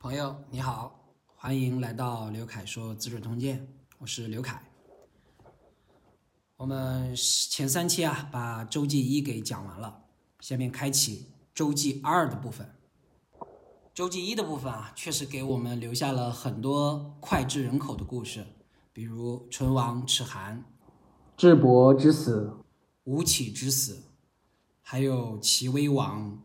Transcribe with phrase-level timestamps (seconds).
[0.00, 3.58] 朋友你好，欢迎来到刘凯说《资治通鉴》，
[3.98, 4.62] 我是刘凯。
[6.56, 10.04] 我们前三期啊，把周记一给讲完了，
[10.38, 12.72] 下面开启周记二的部分。
[13.92, 18.46] 周记一的部分啊，确实给我们留下了很多脍炙人口的故事，
[18.92, 20.64] 比如唇亡齿寒、
[21.36, 22.56] 智伯之死、
[23.02, 24.04] 吴起之死，
[24.80, 26.40] 还有齐威王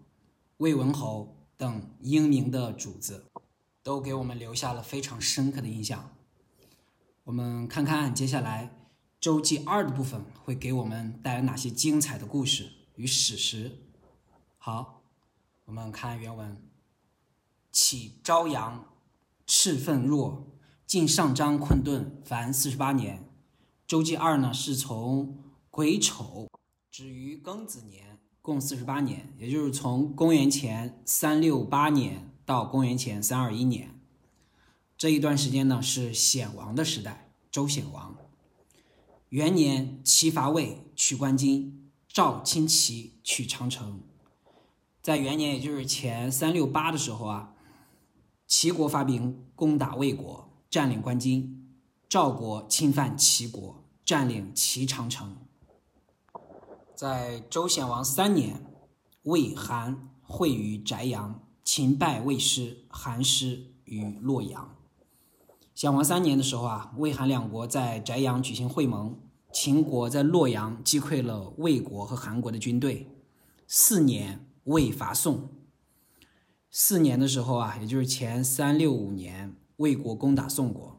[0.57, 3.25] 魏文侯等英明的主子。
[3.83, 6.15] 都给我们留下了非常深刻的印象。
[7.25, 8.75] 我们看看接下来
[9.19, 13.79] 周记二的部分会给我们带来哪些精彩的故事与史实。
[14.57, 15.03] 好，
[15.65, 16.61] 我们看原文：
[17.71, 18.85] 起朝阳，
[19.45, 20.47] 赤奋若，
[20.87, 23.29] 进上章困顿，凡四十八年。
[23.85, 26.49] 周记二呢，是从癸丑
[26.89, 32.32] 止于庚子年，共四十八年，也就是从公元前三六八年。
[32.45, 33.99] 到公元前三二一年，
[34.97, 38.15] 这一段时间呢是显王的时代，周显王
[39.29, 44.01] 元年，齐伐魏，取关津，赵亲齐，取长城。
[45.01, 47.55] 在元年，也就是前三六八的时候啊，
[48.45, 51.57] 齐国发兵攻打魏国，占领关津；
[52.07, 55.37] 赵国侵犯齐国，占领齐长城。
[56.95, 58.63] 在周显王三年，
[59.23, 61.42] 魏韩会于翟阳。
[61.63, 64.75] 秦败魏师，韩师于洛阳。
[65.73, 69.17] 显王三年的时候啊，魏韩两国在翟阳举行会盟，
[69.51, 73.07] 秦国在洛阳击溃了魏国和韩国的军队。
[73.65, 75.49] 四年，魏伐宋。
[76.69, 80.97] 四年的时候啊，也就是前三六五年，魏国攻打宋国。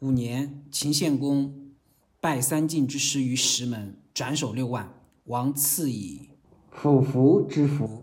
[0.00, 1.72] 五年，秦献公
[2.20, 4.92] 败三晋之师于石门，斩首六万，
[5.24, 6.30] 王赐以
[6.70, 8.02] 俯服之服。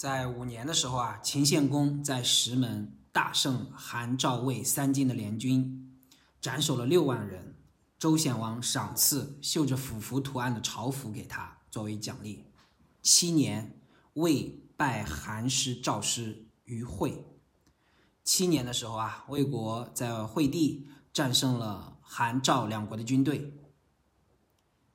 [0.00, 5.94] 在五年的时候啊，秦献公在石门大胜韩、赵、魏三晋的联军，
[6.40, 7.54] 斩首了六万人。
[7.98, 12.46] 周显王赏赐绣着俯伏图案的朝服给他作为奖励。
[13.02, 13.78] 七年，
[14.14, 17.22] 魏败韩师、赵师于会。
[18.24, 23.54] 七年的时候啊，魏国在会地战胜了韩、赵两国的军队。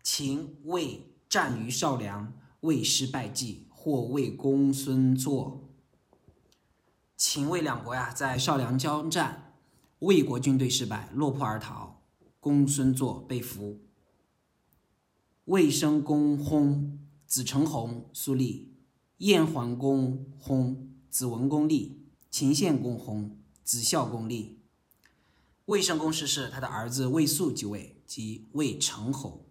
[0.02, 3.68] 秦、魏战于少梁，魏师败绩。
[3.86, 5.62] 或魏公孙作，
[7.16, 9.54] 秦魏两国呀，在少梁交战，
[10.00, 12.02] 魏国军队失败，落魄而逃。
[12.40, 13.82] 公孙作被俘。
[15.44, 16.98] 魏生公薨，
[17.28, 18.70] 子成弘苏立；
[19.18, 20.76] 燕桓公薨，
[21.12, 22.00] 子文公立；
[22.32, 23.30] 秦献公薨，
[23.64, 24.62] 子孝公立。
[25.66, 29.46] 魏生公逝世，他的儿子魏肃即位，即魏成侯。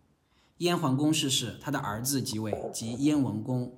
[0.59, 3.73] 燕桓公逝世，他的儿子即位，即燕文公。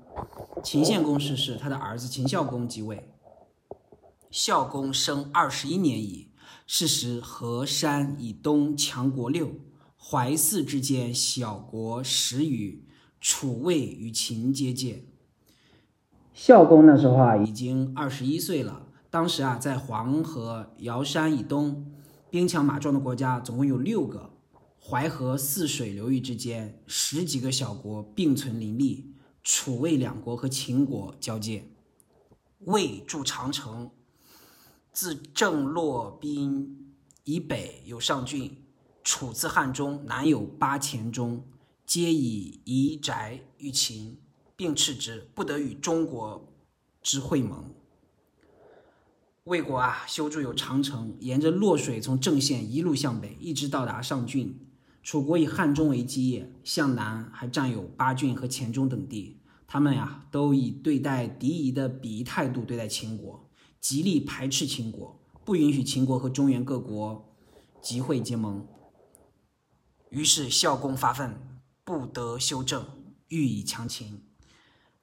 [0.62, 3.08] 秦献公逝世，他的儿子秦孝公即位。
[4.30, 6.30] 孝公生二十一年矣，
[6.66, 9.52] 是时河山以东强国六，
[9.96, 12.84] 淮泗之间小国十余，
[13.20, 15.04] 楚魏与秦接界。
[16.34, 18.88] 孝公那时候啊，已经二十一岁了。
[19.08, 21.92] 当时啊，在黄河瑶山以东，
[22.28, 24.30] 兵强马壮的国家总共有六个。
[24.78, 29.12] 淮河泗水流域之间，十几个小国并存林立。
[29.48, 31.64] 楚魏两国和秦国交界，
[32.64, 33.92] 魏筑长城，
[34.92, 36.92] 自郑洛滨
[37.22, 38.56] 以北有上郡，
[39.04, 41.46] 楚自汉中南有八黔中，
[41.86, 44.18] 皆以夷宅于秦，
[44.56, 46.52] 并斥之，不得与中国
[47.00, 47.72] 之会盟。
[49.44, 54.58] 魏国啊，修筑有长城，沿着洛水从郑县一路向北，一直到达上郡。
[55.04, 59.35] 楚国以汉中为基业，向南还占有巴郡和黔中等地。
[59.66, 63.48] 他们呀，都以对待敌夷的鄙夷态度对待秦国，
[63.80, 67.34] 极力排斥秦国，不允许秦国和中原各国
[67.82, 68.66] 集会结盟。
[70.10, 71.36] 于是孝公发愤，
[71.84, 72.86] 不得修正，
[73.28, 74.22] 欲以强秦。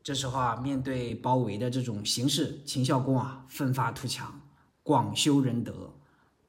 [0.01, 4.41] 这时候啊，面对包围的这种形势，秦孝公啊，奋发图强，
[4.81, 5.93] 广修仁德，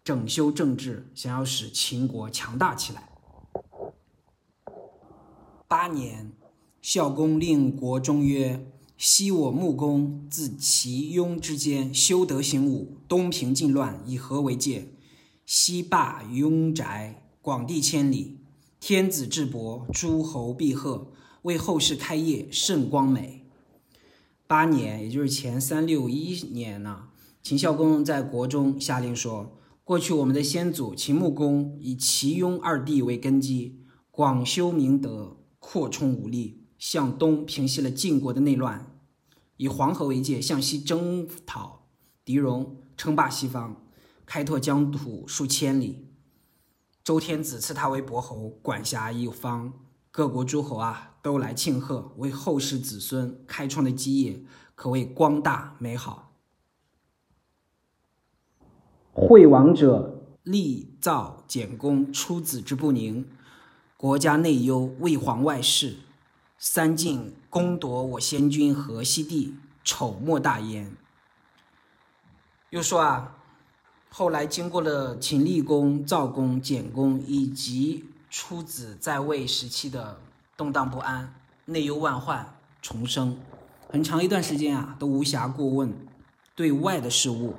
[0.02, 3.08] 整修政治，想要使秦国强大起来。
[5.66, 6.32] 八年，
[6.84, 14.88] 孝公令国中曰：“昔我穆公自齐雍之间修德行武，东平晋乱，以和为界。
[15.46, 18.36] 西霸雍宅，广地千里，
[18.80, 21.10] 天子至伯，诸侯必贺，
[21.44, 23.46] 为后世开业，甚光美。”
[24.46, 27.04] 八年，也就是前三六一年呢。
[27.42, 33.78] 秦孝公在国中下令说：“过去我们的先祖秦穆公以齐雍二帝为根基，
[34.10, 38.94] 广修明德。”扩充武力，向东平息了晋国的内乱，
[39.56, 41.86] 以黄河为界向西征讨
[42.26, 43.82] 狄戎称霸西方，
[44.26, 46.10] 开拓疆土数千里。
[47.02, 49.72] 周天子赐他为伯侯，管辖一方，
[50.10, 54.44] 各国诸侯啊都来庆贺，为后世子孙开创的基业，
[54.74, 56.34] 可谓光大美好。
[59.14, 63.26] 惠王者，立造简公出子之不宁，
[63.96, 65.96] 国家内忧，为皇外事。
[66.58, 70.96] 三晋攻夺我先君河西地，丑莫大焉。
[72.70, 73.36] 又说啊，
[74.08, 80.20] 后来经过了秦厉公、赵公、简公以及出子在位时期的
[80.56, 81.34] 动荡不安、
[81.66, 83.38] 内忧外患、重生，
[83.88, 85.94] 很长一段时间啊，都无暇过问
[86.56, 87.54] 对外的事务。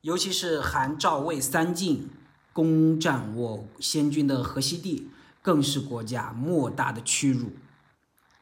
[0.00, 2.08] 尤其是韩、赵、魏三晋
[2.52, 5.10] 攻占我先君的河西地，
[5.42, 7.50] 更是国家莫大的屈辱。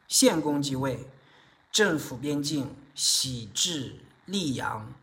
[0.07, 1.07] 献公即位，
[1.71, 3.95] 政府边境，喜至
[4.27, 4.93] 溧阳，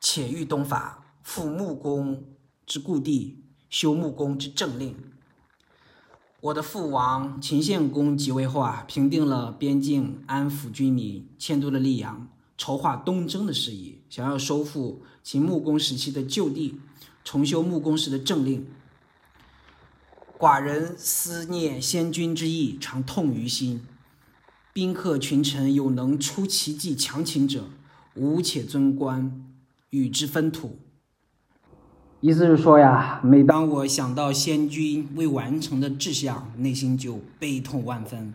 [0.00, 2.24] 且欲东伐，复穆公
[2.64, 4.96] 之故地，修穆公之政令。
[6.40, 12.28] 我的父王秦献公即位后啊，平定了边境，安抚军民，迁都了溧阳。
[12.58, 16.80] 筹划东征的事宜，想要收复秦穆公时期的旧地，
[17.22, 18.66] 重修穆公时的政令。
[20.38, 23.80] 寡人思念先君之意，常痛于心。
[24.74, 27.70] 宾客群臣有能出奇计强秦者，
[28.16, 29.46] 吾且尊官，
[29.88, 30.78] 与之分土。
[32.20, 38.34] 意思是说呀，每当当我想到先君未完成的志向，内心就悲痛万分。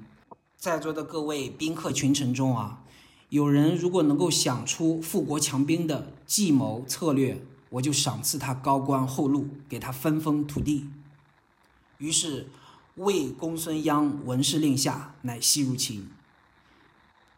[0.58, 2.82] 在座的各位宾客群臣中啊，
[3.30, 10.88] 有人如果能够想出富国强兵的计谋策略，我就赏赐他高官厚禄，给他分封土地。
[12.02, 12.48] 于是，
[12.96, 16.10] 魏公孙鞅闻事令下，乃西入秦。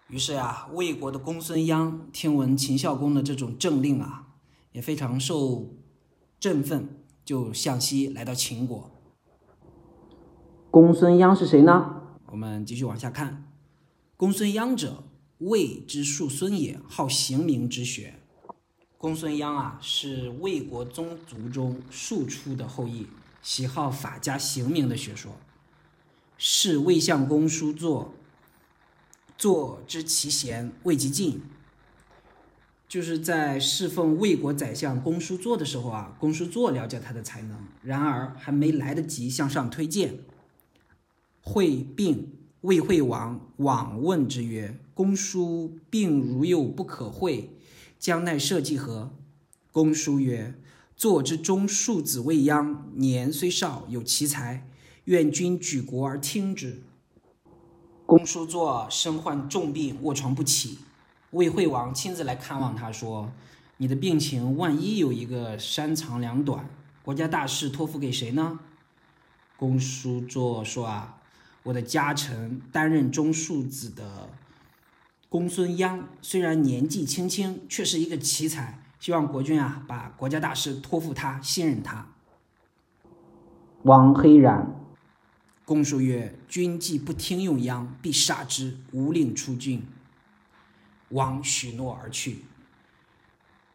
[0.08, 4.28] 于是呀、魏国的公孙鞅听闻秦孝公的这种政令啊，
[4.72, 5.74] 也非常受
[6.40, 8.90] 振奋，就向西来到秦国。
[10.72, 12.02] 公孙鞅是谁呢？
[12.28, 13.52] 我们继续往下看，
[14.16, 15.04] 公孙鞅者，
[15.40, 18.18] 魏之庶孙也，好刑名之学。
[18.98, 23.08] 公孙鞅啊，是魏国宗族中庶出的后裔，
[23.44, 25.38] 喜好法家刑名的学说，
[26.38, 28.16] 是魏相公叔作，
[29.38, 31.42] 作之其贤，魏及进。
[32.88, 40.20] 就是在侍奉魏国宰相公叔痤的时候啊，公叔痤了解他的才能，然而还没来得及向上推荐，
[41.42, 42.32] 会病，
[42.62, 47.50] 魏惠王往问之曰：“公叔病如又不可会，
[48.00, 49.12] 将奈社稷何？”
[49.74, 50.54] 公叔曰
[50.96, 54.68] ：“坐之中庶子未央，年虽少，有奇才，
[55.06, 56.84] 愿君举国而听之。”
[58.06, 60.80] 公叔座身患重病，卧床不起。
[61.32, 63.32] 魏惠王亲自来看望他，说
[63.78, 66.70] ：“你的病情万一有一个三长两短，
[67.02, 68.60] 国家大事托付给谁呢？”
[69.58, 71.22] 公叔座说：“啊，
[71.64, 74.30] 我的家臣担任中庶子的
[75.28, 78.83] 公孙鞅，虽然年纪轻轻，却是一个奇才。
[79.04, 82.08] 希望国君啊，把国家大事托付他，信任他。”
[83.84, 84.80] 王黑然，
[85.66, 89.86] 公叔曰：“君既不听用鞅，必杀之，无令出郡。”
[91.12, 92.46] 王许诺而去。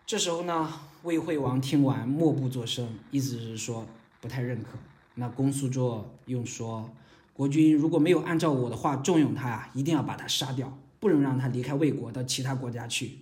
[0.07, 0.73] 这时候呢，
[1.03, 3.87] 魏惠王听完默不作声，意思是说
[4.23, 4.79] 不太认可。
[5.17, 6.89] 那公叔座又说
[7.37, 13.19] ：“国君如果没有按照我的话重用他呀，一定要把他杀掉，不能让他离开魏国到其他国家去。”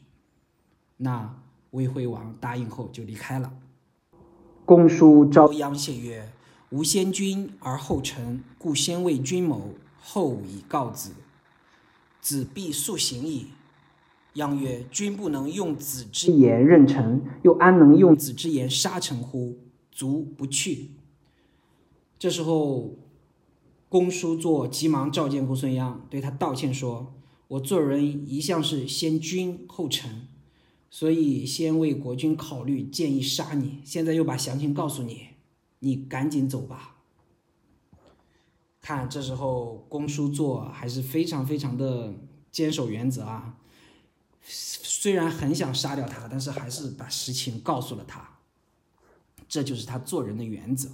[0.98, 3.52] 那魏惠王答应后就离开了。
[4.64, 6.32] 公叔召朝鞅谢曰
[6.70, 11.12] ：“吾先君而后臣，故先为君谋，后以告子。
[12.20, 13.46] 子必速行矣。”
[14.34, 19.56] 鞅曰：“君不能用子之之言任臣，又安能用用子之言杀臣乎？
[19.90, 20.90] 卒不去。”
[22.18, 22.96] 这时候，
[23.88, 27.14] 公叔座急忙召见公孙鞅，对他道歉说
[27.48, 30.26] ：“我做人一向是先君后臣，
[30.98, 33.82] 所以先为国君考虑，建议杀你。
[33.84, 35.26] 现在又把详情告诉你，
[35.80, 36.96] 你赶紧走吧。”
[38.80, 42.14] 看，这时候公叔座还是非常非常的
[42.50, 43.58] 坚守原则啊。
[44.42, 48.38] 虽然很想杀掉他，但是还是把实情告诉了他。
[49.46, 50.88] 这就是他做人的原则。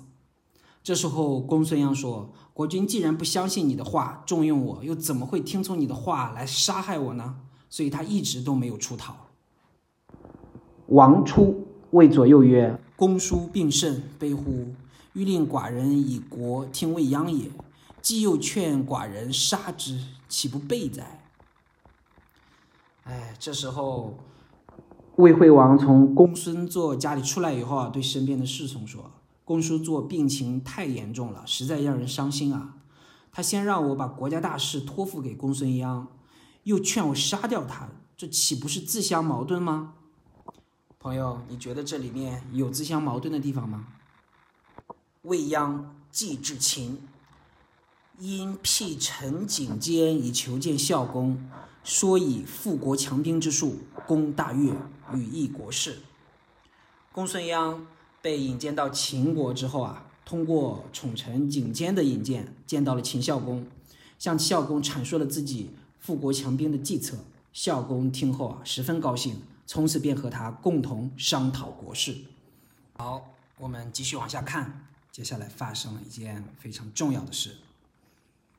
[0.82, 9.28] 这时候，公孙鞅说：“国君既然不相信你的话，重用我，又怎么会听从你的话来杀害我呢？”所以他一直都没有出逃。
[10.86, 14.74] 王出，谓左右曰公叔病甚，悲乎！
[15.14, 17.50] 欲令寡人以国听未央也。
[18.00, 21.22] 既又劝寡人杀之，岂不悖哉？
[23.04, 24.18] 哎，这时候
[25.16, 29.12] 魏惠王从公公孙痤家里出来以后啊，对身边的侍从说
[29.44, 32.76] ：“公叔痤病情太严重了，实在让人伤心啊。
[33.30, 36.06] 他先让我把国家大事托付给公孙鞅，
[36.64, 39.94] 又劝我杀掉他，这岂不是自相矛盾吗？”
[41.02, 43.88] 朋友，你觉得这里面有自相矛盾的地方吗？
[45.22, 47.02] 未央既至秦，
[48.20, 51.50] 因辟陈景监以求见孝公，
[51.82, 54.72] 说以富国强兵之术攻大越，
[55.12, 55.98] 与议国事。
[57.10, 57.80] 公孙鞅
[58.22, 63.66] 被引荐到秦国之后啊，通过宠臣景监的引荐，见到了秦孝公，
[64.20, 67.18] 向孝公阐述了自己富国强兵的计策。
[67.52, 72.14] 孝公听后啊，十分高兴，从此便和他共同商讨国事。
[72.92, 77.56] 好，我们继续往下看，接下来发生了一件非常重要的事。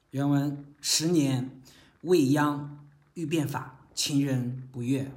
[0.10, 1.62] 原文：十年，
[2.02, 2.68] 未鞅
[3.14, 5.12] 欲变法，秦人不悦。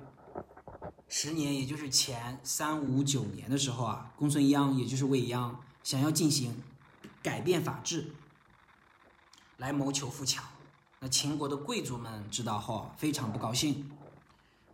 [1.08, 6.62] 十年，也就是前三五九年的时候啊，公孙鞅也就是未鞅想要进行
[7.22, 8.10] 改变法制，
[9.56, 10.44] 来谋求富强。
[11.00, 13.90] 那秦国的贵族们知道后，非常不高兴。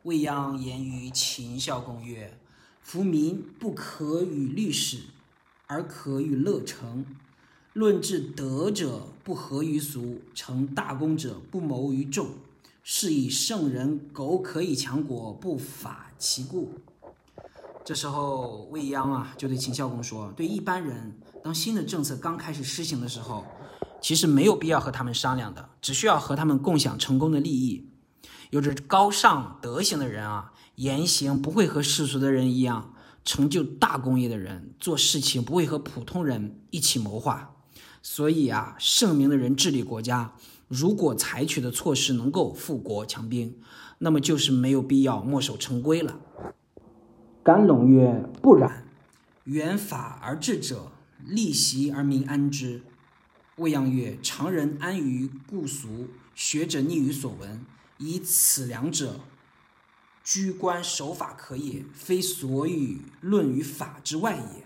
[0.05, 2.37] 未央言于秦孝公曰
[2.83, 4.99] ：“夫民不可与律史，
[5.69, 7.07] 而可与乐成。
[7.73, 12.31] 论治德者不合于俗，成大功者不谋于众。
[12.83, 16.73] 是以圣人苟可以强国，不法其故。”
[17.87, 21.13] 这时候，未央啊就对秦孝公说：“对一般人，
[21.45, 23.45] 当新的政策刚开始施行的时候，
[24.01, 27.89] 其实没有必要和他们商量的，只需要和他们共享成功的利益。
[28.53, 32.93] 有着高尚德行的人啊，言行不会和世俗的人一样；
[33.25, 37.57] 成就大功业的人，做事情不会和普通人一起谋划。
[38.03, 40.35] 所以啊，圣明的人治理国家，
[40.69, 43.57] 如果采取的措施能够富国强兵，
[43.97, 46.21] 那么就是没有必要墨守成规了。
[47.43, 48.87] 甘龙曰：“不然。
[49.45, 50.93] 远法而治者，
[51.25, 52.83] 立习而民安之。”
[53.57, 57.65] 未央曰：“常人安于故俗，学者逆于所闻，
[58.03, 59.21] 以此两者，
[60.25, 64.65] 居官守法可也，非所与论于法之外也。”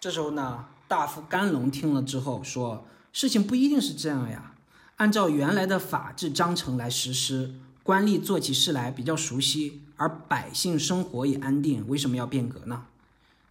[0.00, 4.56] 这时候呢，大夫甘龙听了之后说：“事情不一定是这样呀，
[4.96, 12.86] 按照原来的法制章程来实施，官吏做起事来比较熟悉，而百姓生活也安定，为什么要变革呢？”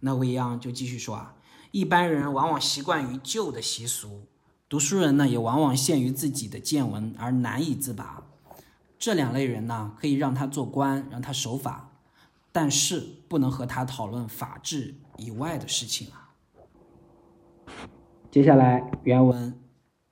[0.00, 1.34] 那未央就继续说啊。
[1.70, 4.26] 一般人往往习惯于旧的习俗，
[4.68, 8.22] 读书人呢也往往限于自己的见闻而难以自拔。
[9.04, 11.92] 这两类人呢，可以让他做官，让他守法，
[12.50, 16.32] 但是不能和他讨论法治以外的事情啊。
[18.30, 19.60] 接下来原文：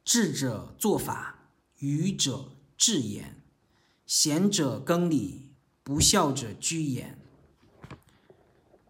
[0.04, 3.36] 智者做法，愚者治言，
[4.04, 7.18] 贤者耕礼，不孝者居言。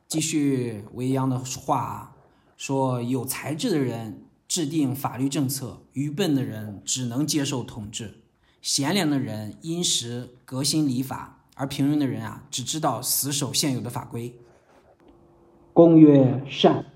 [0.09, 2.16] 继续未央的话啊。
[2.56, 8.22] 说有才智的人制定法律政策，愚笨的人只能接受统治；
[8.62, 14.38] 贤良的人因时革新礼法，而平庸的人啊，只知道死守现有的法规。
[15.73, 16.87] 公曰：“善。”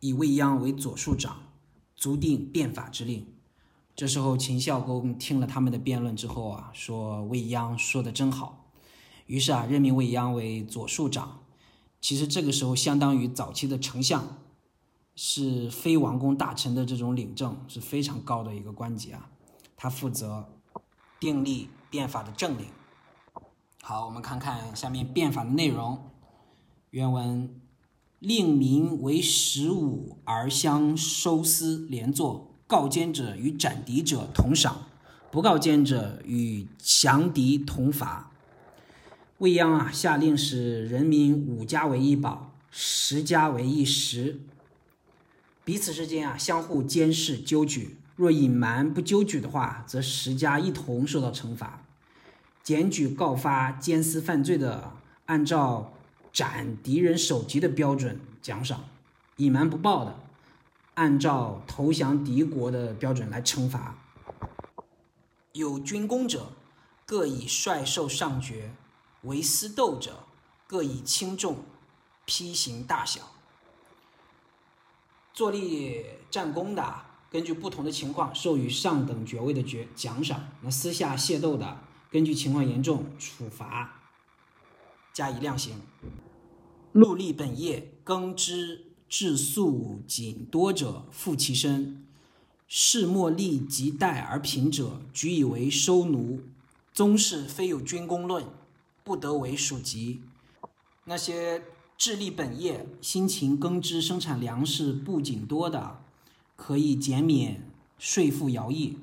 [0.00, 1.36] 以未央为左庶长，
[1.94, 3.26] 足定变法之令。
[3.94, 8.66] 这时候，秦孝公听了他们的辩论之后啊，说：“未央说的真好。”
[9.26, 11.44] 于是啊，任命未央为左庶长。
[12.00, 14.38] 其实这个时候，相当于早期的丞相。
[15.16, 19.30] 是非王公大臣的这种领政是非常高的一个官级啊，
[19.76, 20.53] 他负责
[21.24, 22.66] 订立变法的政令。
[23.80, 26.10] 好，我们看看下面变法的内容。
[26.90, 27.62] 原文：
[28.18, 34.82] 令民为十五而相收司连坐，告奸者与斩敌者同赏，
[35.30, 38.30] 不告奸者与降敌同罚。
[39.38, 44.42] 未央啊，下令使人民五家为一保，十家为一食。
[45.64, 51.80] 彼此之间啊，相互监视纠举，若隐瞒不纠举的话，则十家一同受到惩罚。
[52.62, 54.92] 检举告发奸私犯罪的，
[55.26, 55.92] 按照
[56.32, 58.78] 斩敌人首级的标准奖赏；
[59.36, 60.16] 隐瞒不报的，
[60.94, 63.98] 按照投降敌国的标准来惩罚。
[65.52, 66.52] 有军功者，
[67.04, 68.70] 各以帅授上爵；
[69.22, 70.20] 为私斗者，
[70.66, 71.58] 各以轻重
[72.24, 73.22] 批刑大小。
[75.32, 77.04] 坐立战功的，
[77.34, 84.02] 根据不同的情况授予上等爵位的爵奖赏；那私下械斗的，根据情况严重处罚，
[85.12, 85.80] 加以量刑。
[86.92, 91.96] 戮力本业，耕织质素仅多者，负其身；
[92.68, 96.40] 事莫利及待而贫者，举以为收奴。
[96.92, 98.44] 宗室非有军功论，
[99.02, 100.22] 不得为属籍。
[101.06, 101.64] 那些
[101.98, 106.03] 致力本业、辛勤耕织生产粮食不仅多的，
[106.56, 107.68] 可以减免
[107.98, 108.98] 税赋徭役；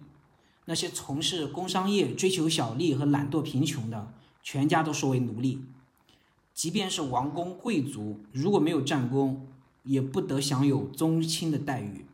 [0.65, 5.61] 那些从事工商业、追求小利和懒惰贫穷的，全家都收为奴隶。
[6.53, 9.47] 即便是王公贵族，如果没有战功，
[9.83, 12.05] 也不得享有宗亲的待遇。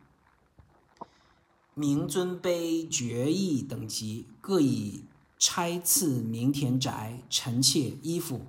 [1.74, 5.04] 明尊卑爵邑等级各以
[5.38, 8.40] 差赐民田宅、臣妾、衣服，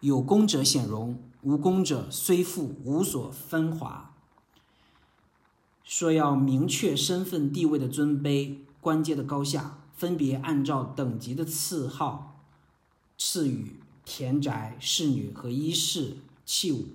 [0.00, 4.13] 有功者显荣，无功者虽富无所分华。
[5.84, 12.40] 说要明确身份地位的尊卑、官阶的高下，分别按照等级的次号
[13.16, 13.80] 赐予。
[14.06, 16.88] 田宅、侍女和衣饰器物，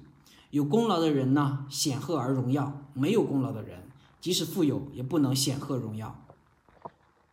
[0.51, 3.81] 有功劳的人呢，显赫而荣耀；没有功劳的人，
[4.21, 6.23] 即使富有，也不能显赫荣耀。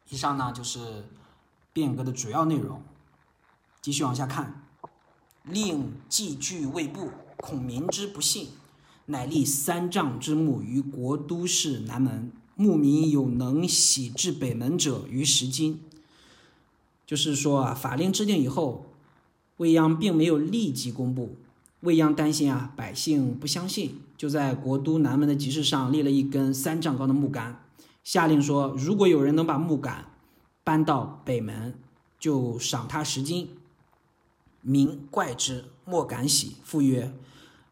[0.09, 1.05] 以上呢就是
[1.75, 2.83] 变革的主要内容。
[3.83, 4.67] 继续往下看，
[5.43, 8.49] 令既居未布，恐民之不信，
[9.07, 15.81] 乃立三丈之木于国都市南门，牧民有能徙至北门者于十金。
[17.07, 18.87] 就是说啊，法令制定以后。
[19.59, 21.35] 未央并没有立即公布，
[21.81, 27.65] 未央担心啊百姓不相信，就在国都南门的集市上立了一根三丈高的木杆，
[28.05, 30.05] 下令说，如果有人能把木杆
[30.63, 31.73] 搬到北门，
[32.19, 33.49] 就赏他十金。
[34.61, 36.57] 民怪之，莫敢喜。
[36.63, 37.15] 复曰：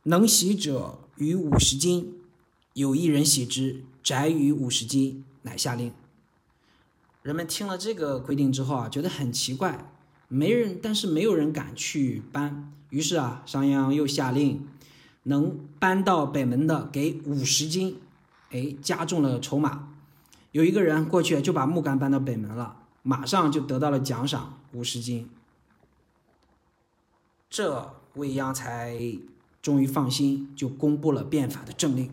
[0.04, 2.20] 能喜者于五十金。
[2.74, 5.92] 有一人喜之，宅于五十金，乃下令。
[7.22, 9.90] 人们听了这个规定之后啊，觉得很奇怪。
[10.28, 12.72] 没人，但是没有人敢去搬。
[12.90, 14.66] 于是啊，商鞅又下令，
[15.24, 18.00] 能搬到北门的给五十斤，
[18.50, 19.94] 哎，加重了筹码。
[20.50, 25.30] 有一个人过去就把木杆搬到北门了，马上就得到了奖赏五十斤。
[27.48, 28.98] 这未央才
[29.64, 32.10] 终于放心，就公布了变法的政令。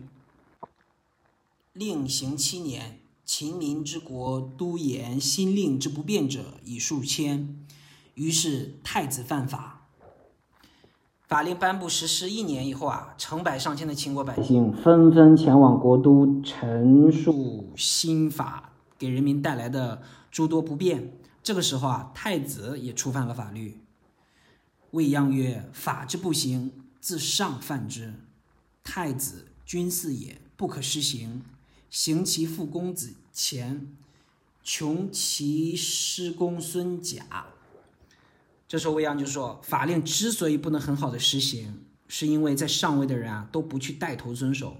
[1.74, 7.62] 令行七年，秦民之国都言新令之不变者已数千。
[8.14, 9.86] 于是太子犯法，
[11.28, 21.18] 法令颁布实施一年以后啊，成百上千的秦国百姓纷纷前往国都陈述新法给人民带来的诸多不便。
[21.42, 23.78] 这个时候啊，太子也触犯了法律。
[24.92, 26.70] 未央曰：“法之不行，
[27.02, 28.14] 自上犯之。
[28.82, 31.42] 太子君嗣也，不可施行。
[31.90, 33.94] 行其父公子虔，
[34.62, 37.46] 穷其师公孙贾。”
[38.66, 44.78] 这时候未央就说：“法令之所以不能很好的实行，是因为在上位的人啊都不去带头遵守，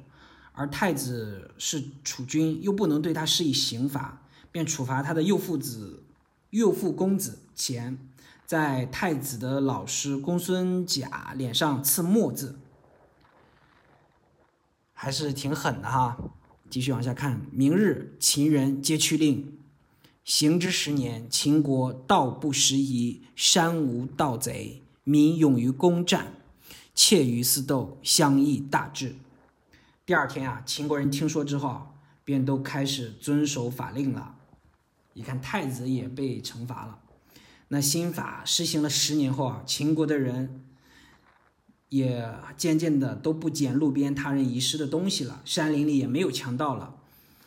[0.53, 6.03] 而太子是储君，又不能对他施以刑罚，便处罚他的幼父子、
[6.51, 7.99] 幼父公子钱，
[8.53, 12.59] 在太子的老师公孙贾脸上刺墨字，
[14.93, 16.19] 还是挺狠的哈。
[16.69, 19.59] 继续往下看，明日秦人皆趋令。”
[20.23, 26.35] 行之十年，秦国道不拾遗，山无盗贼，民勇于攻战，
[26.95, 29.15] 窃于私斗，相益大治。
[30.05, 34.35] 第二天啊，秦国人听说之后，便都开始遵守法令了。
[35.15, 36.99] 一看太子也被惩罚了。
[37.73, 40.61] 那新法实行了十年后啊，秦国的人
[41.89, 46.97] 也渐渐的都不捡路边他人遗失的东西了，山林里也没有强盗了。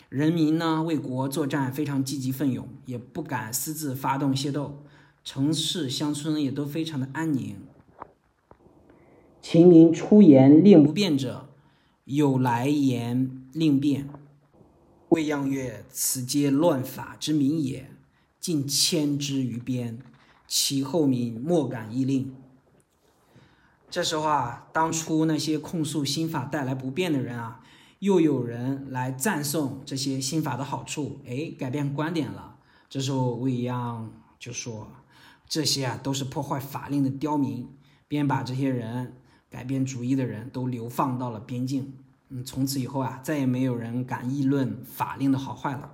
[0.09, 4.83] 人民呢为国作战非常积极奋勇，也不敢私自发动械斗，
[5.23, 7.57] 城市乡村也都非常的安宁。
[9.43, 11.49] 秦民出言令不变者，
[12.05, 14.09] 有来言令变。
[15.09, 17.91] 未央曰：“此皆乱法之民也，
[18.45, 19.97] 尽迁之于边，
[20.47, 22.31] 其后民莫敢议令。”
[23.89, 27.62] 这时候啊，当初那些控诉新法带来不便的人啊。
[27.97, 32.58] 又有人来赞颂这些新法的好处，哎，改变观点了。
[32.88, 34.91] 这时候未央就说
[35.49, 37.67] ：“这些啊都是破坏法令的刁民，
[38.08, 39.15] 便把这些人
[39.49, 41.95] 改变主意的人都流放到了边境。
[42.29, 45.89] 嗯，从此以后啊，再也没有人敢议论法令的好坏了。”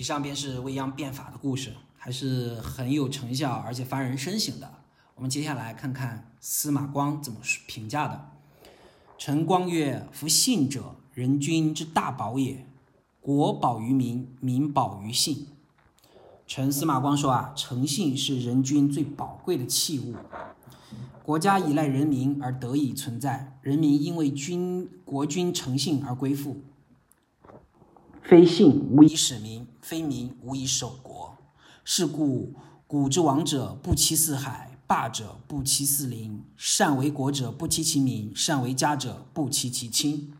[0.00, 4.66] 以上便是未央变法的故事，还是很有成效，而且发人深省的。
[5.14, 8.30] 我们接下来看看司马光怎么评价的。
[9.18, 12.64] 陈光曰：“夫信者，人君之大宝也。
[13.20, 15.48] 国宝于民，民宝于信。”
[16.48, 20.14] 陈司马光说：“啊，诚信是人君最宝贵的器物。
[21.22, 26.62] 国家依赖人民而得以存在，人民因为君国君诚信而归附。
[28.22, 31.36] 非信无以使民，非民无以守国。
[31.84, 32.54] 是故
[32.86, 40.32] 古之王者不欺四海，霸者不欺四邻，善为国者不欺其民，善为家者不欺其亲。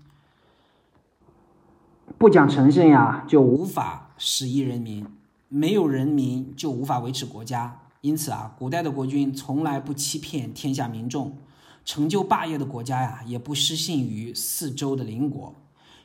[2.18, 5.06] 不讲诚信呀，就无法使益人民，
[5.48, 7.80] 没有人民就无法维持国家。
[8.02, 11.36] 因此啊，古代的国君从来不欺骗天下民众，
[11.84, 15.54] 成就霸业的国家呀，也不失信于四周的邻国。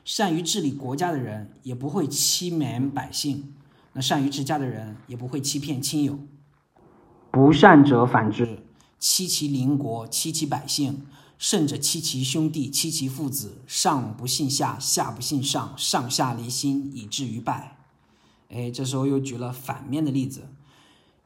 [0.06, 3.42] 善于治理国家的人，也不会欺瞒百姓；
[3.92, 6.20] 那善于治家的人，也不会欺骗亲友。
[7.32, 8.60] 不善者反之。
[9.00, 11.04] 欺其邻国，欺其百姓，
[11.36, 17.76] 甚者欺其兄弟，欺其父子，上不信下，下不信上，上下离心，以至于败。
[18.48, 20.48] 哎，这时候又举了反面的例子，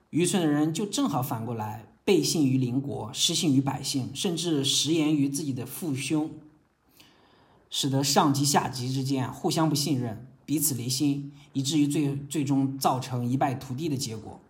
[0.08, 6.30] 愚蠢的人就正好反过来，背信于邻国，失信于百姓，甚至食言于自己的父兄，
[7.70, 14.40] 使得上级下级之间互相不信任，彼此离心，以至于最最终造成一败涂地的结果。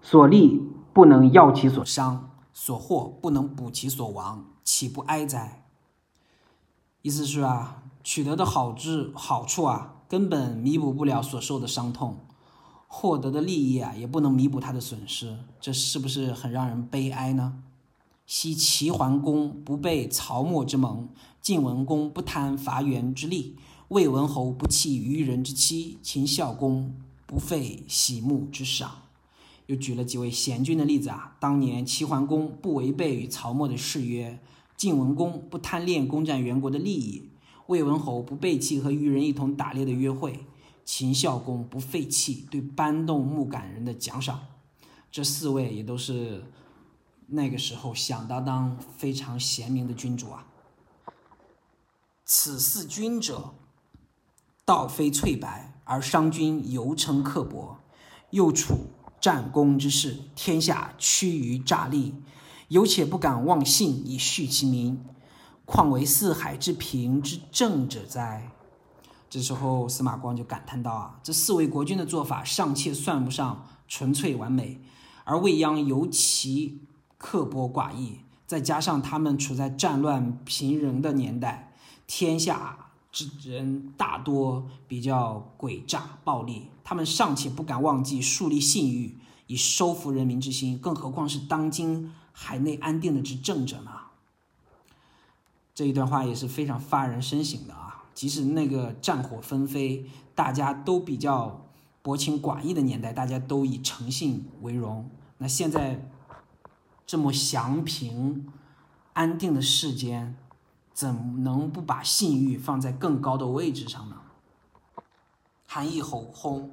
[0.00, 5.64] 所利不能药其所所伤，所获不能补其所亡，岂不哀哉？
[7.02, 12.18] 意思是啊，取得的好处好处啊，根本弥补不了所受的伤痛；
[12.86, 15.36] 获得的利益啊，也不能弥补他的损失。
[15.60, 17.62] 这是不是很让人悲哀呢？
[18.26, 21.08] 惜齐桓公不被曹沫之盟，
[21.48, 23.56] 晋文公不贪伐袁之利，
[23.88, 29.04] 魏文侯不弃虞人之妻，秦孝公不废喜木之赏。
[29.64, 34.38] 又举了几位贤君的例子啊，当年齐桓公不违背与曹沫的誓约，
[34.76, 37.30] 晋文公不贪恋攻占袁国的利益，
[37.68, 40.40] 魏文侯不背弃和愚人一同打猎的约会，
[40.84, 44.38] 秦孝公不废弃对搬动木杆人的奖赏。
[45.10, 46.44] 这四位也都是
[47.28, 50.44] 那个时候响当当非常贤明的君主啊。
[52.30, 53.54] 此四君者，
[54.66, 57.78] 道非翠白，而商君犹称刻薄，
[58.30, 58.90] 又处。
[59.18, 62.14] 战功之事，天下趋于诈立，
[62.68, 65.02] 有且不敢忘信以恤其民，
[65.64, 68.52] 况为四海之平之正者哉？
[69.28, 74.80] 这时候司马光就感叹道：“啊，这四位国君的做法尚且算不上纯粹完美，
[75.24, 76.82] 而未央尤其
[77.16, 81.67] 刻薄寡义，再加上他们处在战乱频仍的年代，
[82.08, 89.16] 天下。”之人大多比较诡诈暴力，他们尚且不敢忘记树立信誉，
[89.46, 93.90] 以收服人民之心，更何况是当今海内安定的执政者呢？
[95.74, 98.04] 这一段话也是非常发人深省的啊！
[98.12, 101.64] 即使那个战火纷飞，大家都比较
[102.02, 105.08] 薄情寡义的年代，大家都以诚信为荣。
[105.38, 106.06] 那现在
[107.06, 108.52] 这么祥平
[109.14, 110.36] 安定的世间。
[110.98, 114.16] 怎能不把信誉放在更高的位置上呢？
[115.64, 116.68] 韩义侯薨，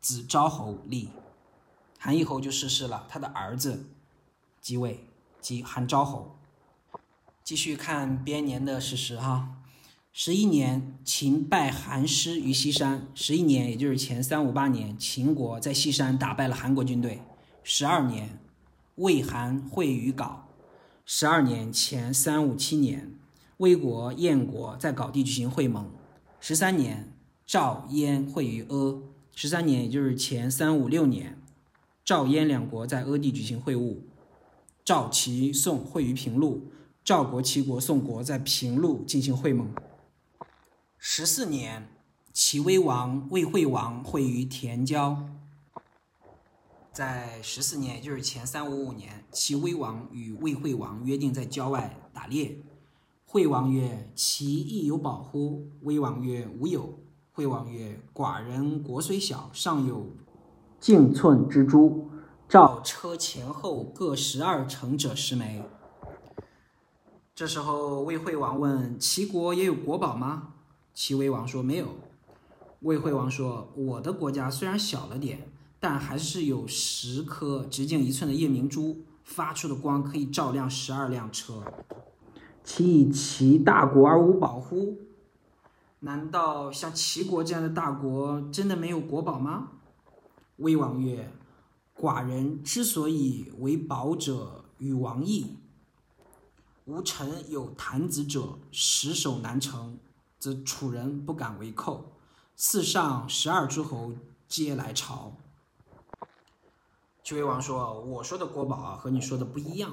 [0.00, 1.08] 子昭侯立，
[1.98, 3.86] 韩义侯就逝世了，他的儿子
[4.60, 5.08] 继位，
[5.40, 6.36] 即韩昭侯。
[7.42, 9.56] 继续看编年的史实哈，
[10.12, 13.08] 十一年，秦败韩师于西山。
[13.16, 17.22] 十一年，也就是前三五八年，秦国在西山打败了韩国军队。
[17.64, 18.38] 十二年，
[18.94, 20.36] 魏韩会于皋。
[21.04, 23.13] 十二年前三五七年。
[23.58, 25.90] 魏国、燕国在镐地举行会盟。
[26.40, 27.12] 十三年，
[27.46, 29.02] 赵、燕会于阿。
[29.34, 31.40] 十三年，也就是前三五六年，
[32.04, 33.98] 赵、燕两国在阿地举行会晤。
[34.84, 36.70] 赵、齐、宋会于平陆。
[37.04, 39.68] 赵国、齐国、宋国在平陆进行会盟。
[40.98, 41.88] 十四年，
[42.32, 45.28] 齐威王、魏惠王会于田郊。
[46.92, 52.56] 在十四年，也就是前三五五年，齐威王与魏惠王约定在郊外打猎。
[53.34, 57.00] 惠王曰：“其亦有宝乎？”威王曰：“无有。”
[57.34, 60.06] 惠王曰：“寡人国虽小，尚有
[60.78, 62.08] 径寸之诸。
[62.48, 65.64] 赵车前后各十二乘者十枚。”
[67.34, 70.52] 这时候，魏惠王问：“齐国也有国宝吗？”
[70.94, 71.88] 齐威王说：“没有。”
[72.82, 81.64] 魏惠王说：“我的国家虽然小了点，但还是有十颗直径一寸的夜明珠，发出的光可以照亮十二辆车。”
[82.64, 84.98] 其以其大国而无宝乎？
[86.00, 89.68] 难道像齐国这样的大国真的没有国宝吗？
[90.56, 91.30] 魏王曰
[91.94, 95.56] ：“寡人之所以为宝者，与王异。
[96.86, 99.98] 吾臣有弹子者，十守难成，
[100.38, 102.12] 则楚人不敢为寇。
[102.56, 104.12] 四上十二诸侯
[104.48, 105.36] 皆来朝。”
[107.22, 109.92] 齐威王说：“我说的国宝啊，和你说的不一样。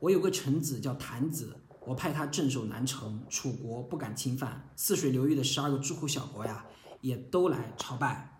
[0.00, 4.68] 我有个臣子叫弹子。”我派他镇守南城，楚国不敢侵犯。
[4.76, 6.66] 泗水流域的十二个诸侯小国呀，
[7.00, 8.38] 也都来朝拜。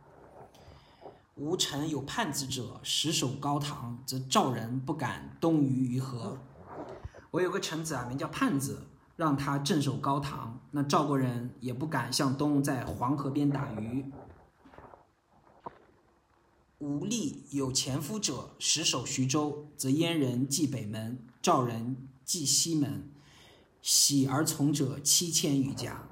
[1.37, 6.37] 吴臣有叛子者，实守高唐，则赵人不敢东于于河。
[7.31, 8.83] 我有个臣子啊，名叫叛子，
[9.17, 14.13] 让他镇守高唐，那赵国人也不敢向东在黄河边打鱼。
[16.81, 23.11] 吴立有前夫者，实守徐州，则燕人继北门，赵人继西门，
[23.91, 26.03] 喜而从者七千余家。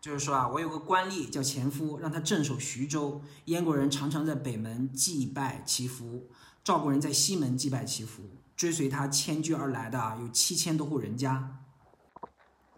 [0.00, 3.20] 就是说啊，我有个官吏叫前夫，让他镇守徐州。
[3.44, 6.30] 燕国人常常在北门祭拜祈福，
[6.64, 8.22] 赵国人在西门祭拜祈福。
[8.56, 11.58] 追随他迁居而来的有七千多户人家。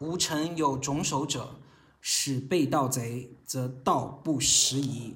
[0.00, 1.61] 吴臣有种守者，
[2.00, 5.14] 使被盗贼，则盗不拾遗。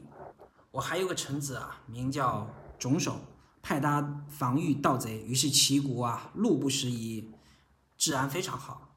[0.70, 3.18] 我还有个臣子啊，名叫种守，
[3.60, 7.33] 派他防御盗贼，于是齐国啊路不拾遗，
[8.04, 8.90] 治安非常好。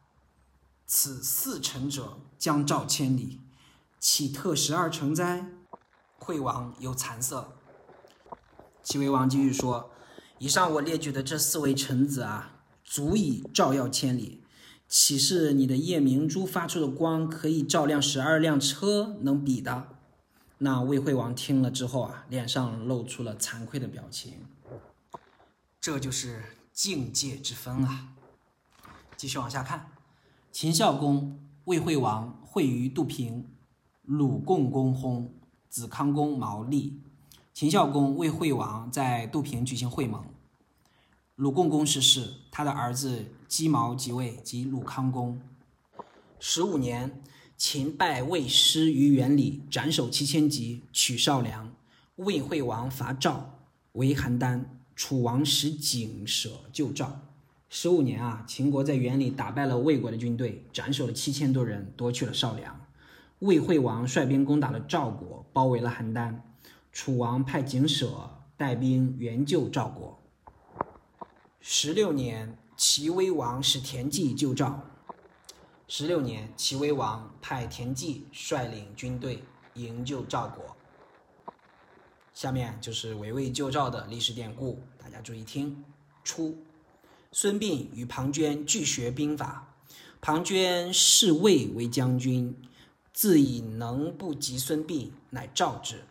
[0.86, 3.40] 此四臣者，将照千里，
[4.02, 5.46] 岂特十二城哉？
[6.18, 7.54] 惠王有惭色。
[8.84, 9.92] 齐威王继续说
[10.40, 14.44] ：“以上我列举的这四位臣子啊，足以照耀千里。
[14.90, 19.96] 岂是你的夜明珠发出的光可以照亮十二辆车能比的？”
[20.60, 24.46] 那魏惠王听了之后啊，脸上露出了惭愧的表情。
[25.80, 26.44] 这就是
[26.74, 28.10] 境界之分啊！
[29.18, 29.90] 继续往下看。
[30.52, 33.46] 秦孝公、魏惠王会于杜平，
[34.04, 35.28] 鲁共公薨，
[35.68, 37.02] 子康公毛立。
[37.54, 40.24] 秦孝公、魏惠王在杜平举行会盟。
[41.36, 45.42] 鲁共公逝世，他的儿子姬毛即位，即鲁康公。
[46.40, 47.22] 十五年，
[47.58, 51.74] 秦败魏师于原里，斩首七千级，取少梁。
[52.18, 53.60] 魏惠王伐赵，
[53.94, 54.64] 为邯郸。
[54.96, 57.20] 楚王使景舍救赵。
[57.70, 62.80] 十五年啊，秦国在原里打败了魏国的军队，斩首了七千多人，夺取了少梁。
[63.40, 66.36] 魏惠王率兵攻打了赵国，包围了邯郸。
[66.94, 70.18] 楚王派景舍带兵援救赵国。
[71.60, 74.82] 十六年，齐威王使田忌救赵。
[75.90, 80.76] 十六年，齐威王派田忌率领军队营救赵国。
[82.34, 85.84] 下面就是围魏救赵的历史典故，大家注意听。
[86.24, 86.58] 初。
[87.32, 89.76] 孙膑与庞涓俱学兵法，
[90.22, 92.56] 庞涓视魏为将军，
[93.14, 96.04] 自以能不及孙膑，乃召之。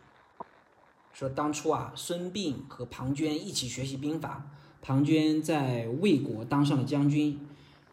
[1.11, 4.51] 说当初啊，孙膑和庞涓一起学习兵法，
[4.81, 7.39] 庞涓在魏国当上了将军，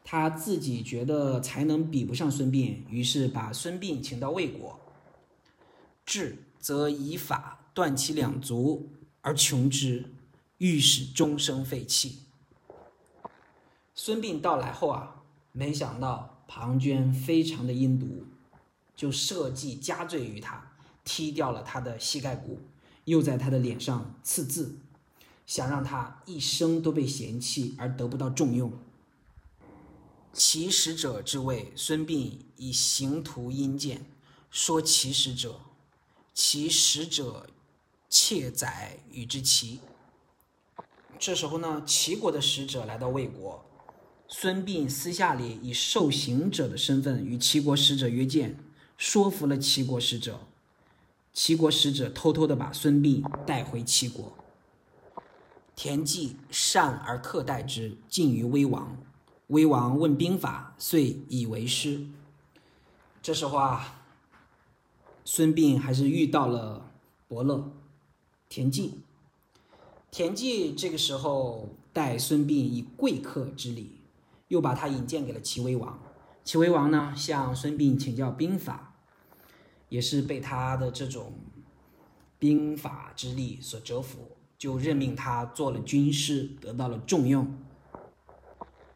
[0.04, 4.78] 他自己觉得才能比不上孙膑，于是把孙膑请到魏国。
[6.04, 8.90] 至则以法断其两足
[9.22, 10.12] 而穷之，
[10.58, 12.18] 欲使终生废弃。
[13.96, 18.26] 孙膑到来后啊，没想到庞涓非常的阴毒，
[18.96, 20.72] 就设计加罪于他，
[21.04, 22.60] 踢掉了他的膝盖骨，
[23.04, 24.80] 又在他的脸上刺字，
[25.46, 28.72] 想让他一生都被嫌弃而得不到重用。
[30.32, 34.04] 其使者之位，孙膑以行图阴见，
[34.50, 35.60] 说其使者，
[36.34, 37.46] 其使者
[38.08, 39.78] 窃载与之齐。
[41.16, 43.64] 这时候呢，齐国的使者来到魏国。
[44.26, 48.58] 孙膑私下里以受刑者的身份与齐国使者约见，
[48.96, 50.40] 说服了齐国使者。
[51.32, 54.32] 齐国使者偷偷的把孙膑带回齐国。
[55.76, 58.96] 田忌善而克待之，敬于威王。
[59.48, 62.06] 威王问兵法，遂以为师。
[63.20, 64.02] 这时候啊，
[65.24, 66.90] 孙膑还是遇到了
[67.28, 67.72] 伯乐
[68.48, 69.00] 田忌。
[70.10, 73.90] 田忌这个时候待孙膑以贵客之礼。
[74.48, 75.98] 又把他引荐给了齐威王，
[76.44, 78.94] 齐威王呢向孙膑请教兵法，
[79.88, 81.32] 也是被他的这种
[82.38, 87.56] 兵法之力所折服，就任命他做了军师，得到了重用。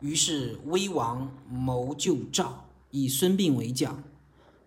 [0.01, 4.05] 于是威王谋救赵，以孙膑为将，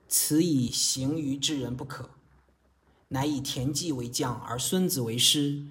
[0.08, 2.10] 此以行于之人不可，
[3.08, 5.64] 乃以田忌为将，而孙子为师，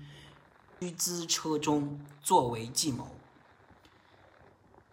[0.80, 3.19] 居资车中，作为计谋。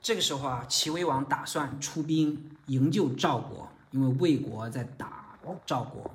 [0.07, 6.09] 这个时候啊，齐威王打算出兵营救赵国，因为魏国在打赵国，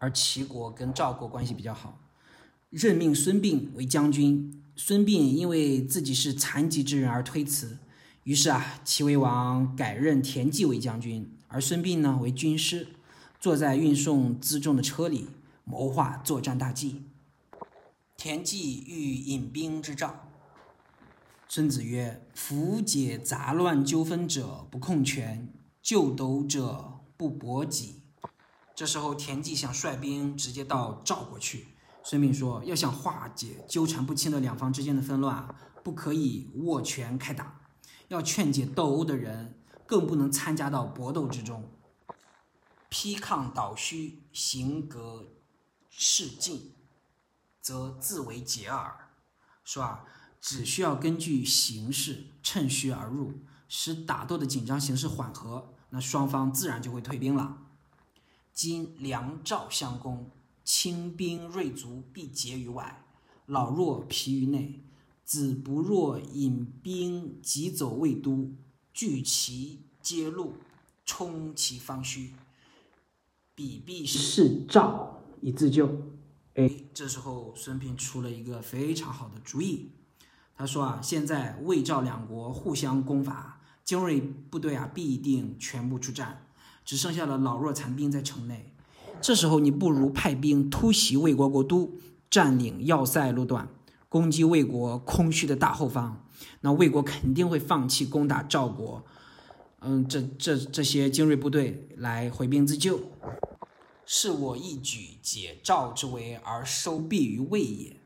[0.00, 1.96] 而齐国跟赵国关系比较好，
[2.70, 4.60] 任命孙膑为将军。
[4.74, 7.78] 孙膑因为自己是残疾之人而推辞，
[8.24, 12.88] 于是啊，齐威王改任田忌为将军，而孙膑呢为军师，
[13.38, 15.28] 坐在运送辎重的车里，
[15.62, 17.02] 谋划作战大计。
[18.16, 20.23] 田忌欲引兵之赵。
[21.54, 28.02] 孙子曰：“夫解杂乱纠纷者不控权，救斗者不博己。
[28.74, 31.68] 这时候田忌想率兵直接到赵国去。
[32.02, 37.60] 孙膑说：“要想化解纠缠不清的两方之间的纷乱，不可以握拳开打，
[38.08, 41.70] 要劝解斗殴的人，更不能参加到搏斗之中。
[42.88, 45.28] 批抗倒虚，行格
[45.88, 46.74] 示进，
[47.60, 48.92] 则自为解耳。”
[49.62, 50.04] 说啊，
[50.44, 53.32] 只需要根据形势趁虚而入，
[53.66, 57.62] 使打斗的紧张形势缓和，那双方自然就会退兵了。
[58.52, 60.30] 今梁赵相攻。
[60.62, 63.04] 轻兵锐卒必结于外，
[63.46, 64.82] 老弱疲于内。
[65.24, 68.54] 子不若引兵急走魏都，
[68.92, 70.56] 聚其皆路，
[71.06, 72.32] 冲其方虚，
[73.54, 75.90] 彼必是赵以自救。
[76.54, 79.90] 哎，这时候孙膑出了一个非常好的主意。
[80.56, 86.46] 他说啊，现在魏赵两国互相攻伐，精锐部队啊必定全部出战，
[86.84, 88.72] 只剩下了老弱残兵在城内。
[89.20, 91.94] 这时候你不如派兵突袭魏国国都，
[92.30, 93.68] 占领要塞路段，
[94.08, 96.24] 攻击魏国空虚的大后方。
[96.60, 99.04] 那魏国肯定会放弃攻打赵国，
[99.80, 103.00] 嗯，这这这些精锐部队来回兵自救，
[104.06, 107.96] 是我一举解赵之围而收弊于魏也。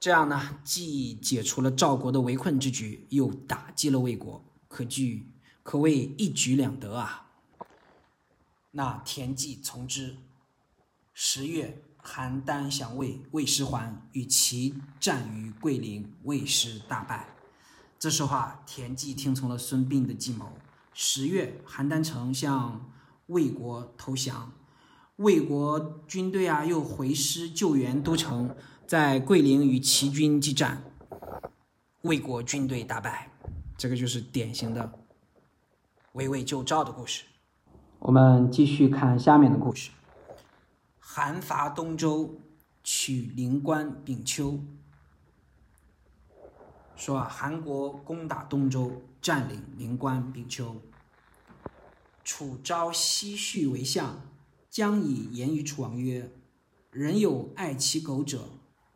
[0.00, 5.28] 这样呢，既解除了赵国的围困之局，又打击了魏国，可据
[5.62, 7.26] 可谓一举两得啊。
[8.70, 10.16] 那田忌从之。
[11.12, 17.28] 十月，邯郸降魏，魏师还，与其战于桂林，魏师大败。
[17.98, 20.50] 这时候啊，田忌听从了孙膑的计谋。
[20.94, 22.90] 十月，邯郸城向
[23.26, 24.50] 魏国投降，
[25.16, 28.56] 魏国军队啊又回师救援都城，
[28.90, 30.82] 在桂林与齐军激战，
[32.00, 33.30] 魏国军队大败。
[33.78, 34.92] 这个就是典型的
[36.14, 37.22] 围魏救赵的故事。
[38.00, 39.92] 我们继续看下面的故事。
[40.98, 42.40] 韩伐东周，
[42.82, 44.58] 取灵关、丙丘。
[46.96, 50.74] 说啊，韩国攻打东周，占领灵关、丙丘。
[52.24, 54.20] 楚昭奚绪为相，
[54.68, 56.32] 将以言于楚王曰
[56.90, 58.48] ：“人有爱其狗者，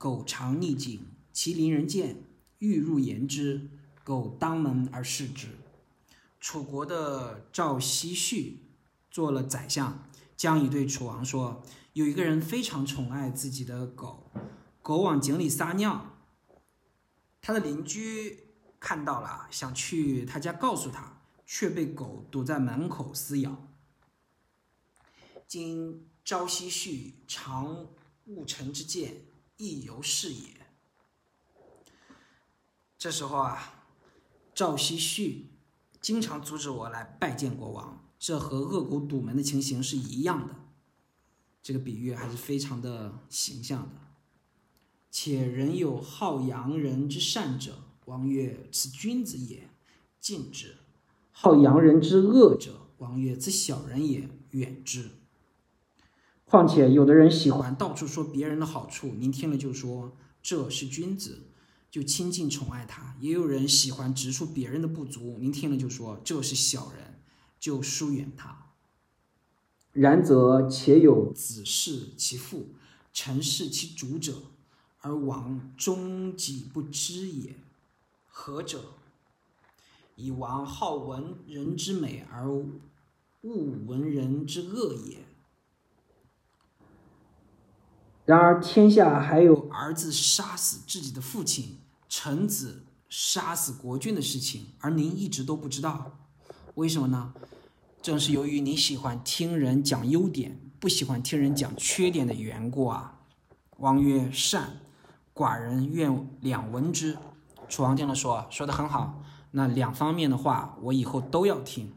[0.04, 2.24] 狗常逆境，其邻人见，
[2.58, 3.70] 欲入言之，
[4.04, 5.48] 狗当门而视之。”
[6.38, 8.60] 楚国的赵奚绪。
[9.10, 11.62] 做了宰相，将以对楚王说
[11.94, 14.30] ：“有一个人非常宠爱自己的狗，
[14.82, 16.18] 狗往井里撒尿。
[17.40, 23.68] 他的邻居看到了，想去他家告诉他，却被狗堵在门口撕咬。
[25.46, 27.86] 今朝夕绪常
[28.26, 29.22] 误臣之见，
[29.56, 30.66] 亦犹是也。”
[32.98, 33.86] 这时候啊，
[34.54, 35.50] 赵奚绪
[36.00, 38.00] 经常阻止我来拜见国王。
[38.18, 40.54] 这和恶狗堵门的情形是一样的，
[41.62, 44.00] 这个比喻还是非常的形象的。
[45.10, 49.68] 且人有好扬人之善者，王曰：“此君子也，
[50.18, 50.78] 近之；
[51.32, 55.10] 好扬人之恶者，王曰：“此小人也，远之。”
[56.44, 61.42] 况且有的人喜欢到处说别人的好处，您听了就说这是君子，
[61.90, 67.14] 就亲近宠爱他；也有人喜欢指出别人的不足，您听了就说这是小人。
[67.60, 68.66] 就疏远他。
[69.92, 72.74] 然则且有子弑其父，
[73.10, 74.34] 臣弑其主者，
[75.00, 77.54] 而王终己不知也，
[78.28, 78.96] 何者？
[80.16, 82.68] 以王好闻人之美而恶
[83.86, 85.24] 闻人之恶也。
[88.24, 96.12] 然而天下还有儿子杀死自己的父亲，臣子杀死国君的事情，而您一直都不知道，
[96.74, 97.34] 为什么呢？
[98.00, 103.20] 正是由于你喜欢听人讲优点，不喜欢听人讲缺点的缘故啊。
[103.78, 104.78] 王曰：“善，
[105.34, 107.18] 寡人愿两闻之。”
[107.68, 111.92] 楚王听了说：“说的很好，那两方面的话，我以后都要听。”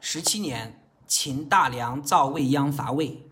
[0.00, 3.27] 十七年，秦大梁造未鞅伐魏，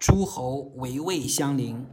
[0.00, 1.86] 诸侯围魏相邻。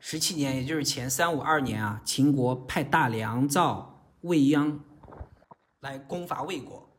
[0.00, 4.80] 十七年，也就是前三五二年啊，秦国派大梁造未鞅
[5.78, 6.90] 来攻伐魏国。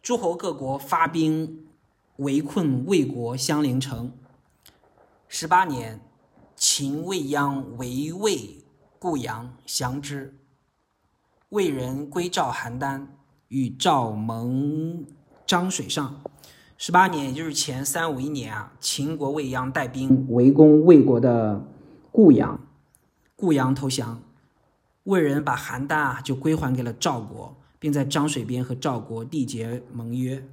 [0.00, 1.68] 诸侯各国发兵
[2.16, 4.16] 围困魏国相邻城。
[5.28, 6.00] 十八年，
[6.56, 8.64] 秦未鞅围魏
[8.98, 10.34] 固阳，降之。
[11.50, 13.06] 魏人归赵邯郸，
[13.48, 15.06] 与赵盟
[15.46, 16.22] 漳水上。
[16.84, 21.64] 十八年，也就是前三五一年啊，秦国未央带兵围攻魏国的
[22.10, 22.58] 固阳，
[23.36, 24.20] 固阳投降，
[25.04, 27.56] 魏人把邯郸啊就归还给了赵国。
[27.78, 30.44] 并在漳水边和赵国缔结盟约。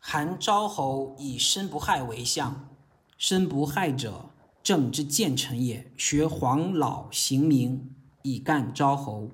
[0.00, 2.68] 韩昭侯以申不害为相，
[3.16, 4.26] 申不害者，
[4.62, 5.88] 政之谏臣也。
[5.96, 7.90] 学黄老行名，
[8.22, 9.30] 以干昭侯。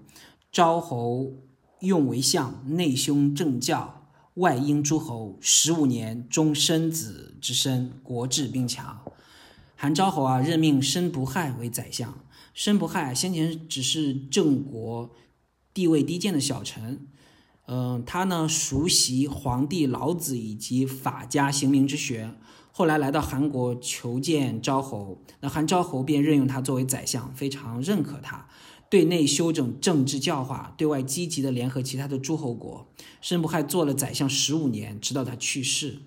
[0.52, 1.32] 昭侯
[1.80, 3.95] 用为相，内兄正教，
[4.36, 5.36] 外应诸侯。
[5.42, 9.02] 十五年，终申子之身，国治兵强。
[9.74, 12.18] 韩昭侯啊，任命申不害为宰相。
[12.54, 15.14] 申不害先前只是郑国
[15.74, 17.06] 地位低贱的小臣。
[17.66, 22.32] 嗯，他呢熟悉皇帝老子以及法家行名之学，
[22.70, 28.46] 后来来到韩国求见昭侯，那韩昭侯便任用他作为宰相，非常认可他，
[28.88, 32.86] 对内修整政治教化，对外积极的联合其他的诸侯国。
[33.20, 36.02] 申不害做了宰相十五年，直到他去世，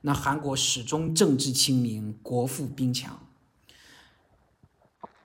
[0.00, 3.26] 那韩国始终政治清明，国富兵强。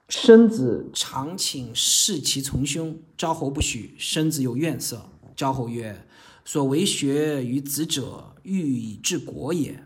[0.10, 5.10] 申子常请弑其从兄，昭侯不许，申子有怨色。
[5.36, 6.08] 昭侯曰
[6.44, 9.84] ：“所为学于子者，欲以治国也。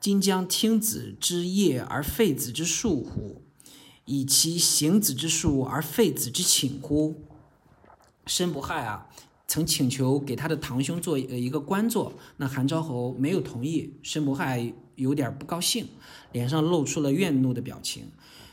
[0.00, 3.43] 今将听子之业而废子之术乎？
[4.04, 7.22] 以其行子之术而废子之请乎？”
[8.26, 9.06] 申不害啊，
[9.46, 15.86] 曾请求给他的堂兄做呃一个官做，那韩昭侯没有同意，申不害有点不高兴，
[16.32, 18.04] 脸上露出了怨怒的表情。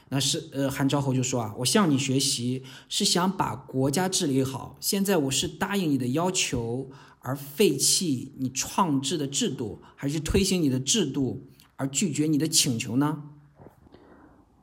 [0.10, 4.76] 那是呃，韩昭侯就说啊，我向你学习是想把国家治理好。
[4.82, 6.90] 现在我是答应你的要求
[7.20, 11.48] 而废弃你创制的制度，还是推行你的制度
[11.78, 13.24] 而拒绝你的请求呢？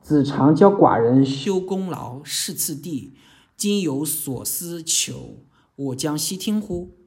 [0.09, 3.13] 子常教寡人修功劳，事次第。
[3.55, 5.45] 今有所思求，
[5.75, 6.97] 我将悉听乎？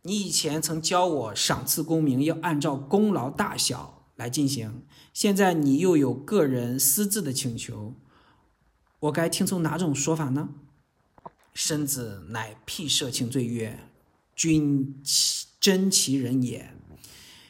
[0.00, 4.84] 你以前曾教我赏赐功名要按照功劳大小来进行。
[5.12, 7.94] 现在你又有个人私自的请求，
[9.00, 10.48] 我该听从哪种说法呢？
[11.52, 13.78] 申子乃辟设请罪曰
[14.34, 16.70] ：“君其真其人也。”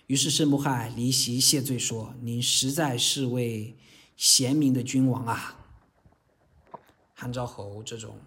[0.08, 3.76] 于是申不害离席谢罪说：“您实在是位
[4.22, 5.56] 贤明的君王啊！”
[7.12, 8.20] 韩昭侯这种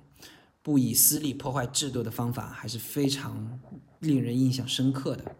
[0.62, 3.58] 不以私利破坏制度的方法，还是非常
[4.00, 5.38] 令人印象深刻的。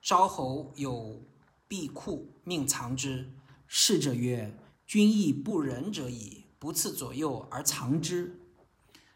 [0.00, 1.22] 昭侯有。
[1.70, 3.30] 闭库命藏之，
[3.66, 4.58] 侍者曰
[4.88, 8.40] ：“君亦不仁者矣，不赐左右而藏之。”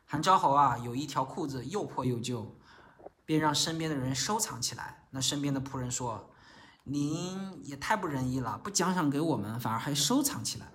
[0.05, 2.55] 韩昭侯啊，有一条裤子又破又旧，
[3.25, 5.07] 便让身边的人收藏起来。
[5.09, 6.31] 那身边的仆人说
[6.85, 10.73] ：“您也太不仁义了，不奖赏给我们，反而还收藏起来。”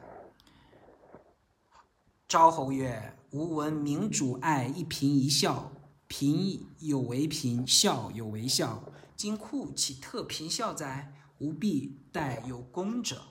[2.27, 5.71] 昭侯曰：“吾闻明主爱一颦一笑，
[6.09, 8.83] 颦有为颦，笑有为笑。
[9.15, 13.21] 今库岂特颦笑哉？”吾必待有功者。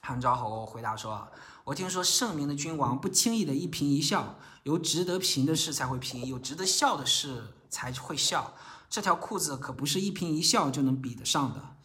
[0.00, 1.30] 韩昭侯回答说
[1.62, 8.54] ：“我听说圣明的君王不轻易的一颦一笑，有值得颦的事才会颦，有值得笑的事才会笑。
[8.90, 11.76] 这条裤子可不是一颦一笑就能比得上的，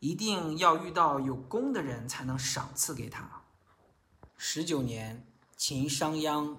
[0.00, 3.42] 一定要遇到有功的人才能赏赐给他。”
[4.38, 5.26] 十九年，
[5.56, 6.56] 秦商鞅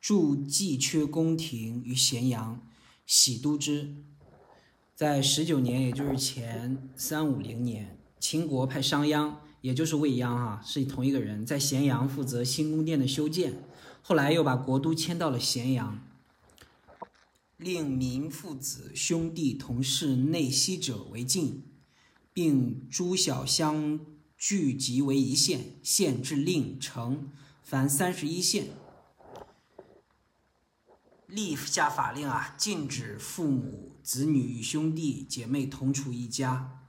[0.00, 2.60] 筑蓟阙宫廷于咸阳，
[3.06, 3.94] 喜都之。
[4.94, 13.64] 在十九年，也就是前三五零年，秦国派商鞅，也就是未鞅啊，是同一个人，在咸阳负责新宫殿的修建。
[14.02, 15.98] 后来又把国都迁到了咸阳，
[17.56, 21.62] 令民父子兄弟同事内息者为晋，
[22.32, 24.00] 并诸小乡
[24.36, 27.30] 聚集为一县，县治令城，
[27.62, 28.70] 凡三十一县。
[31.26, 36.80] 立下法令啊，禁止父母、子女与兄弟姐妹同处一家。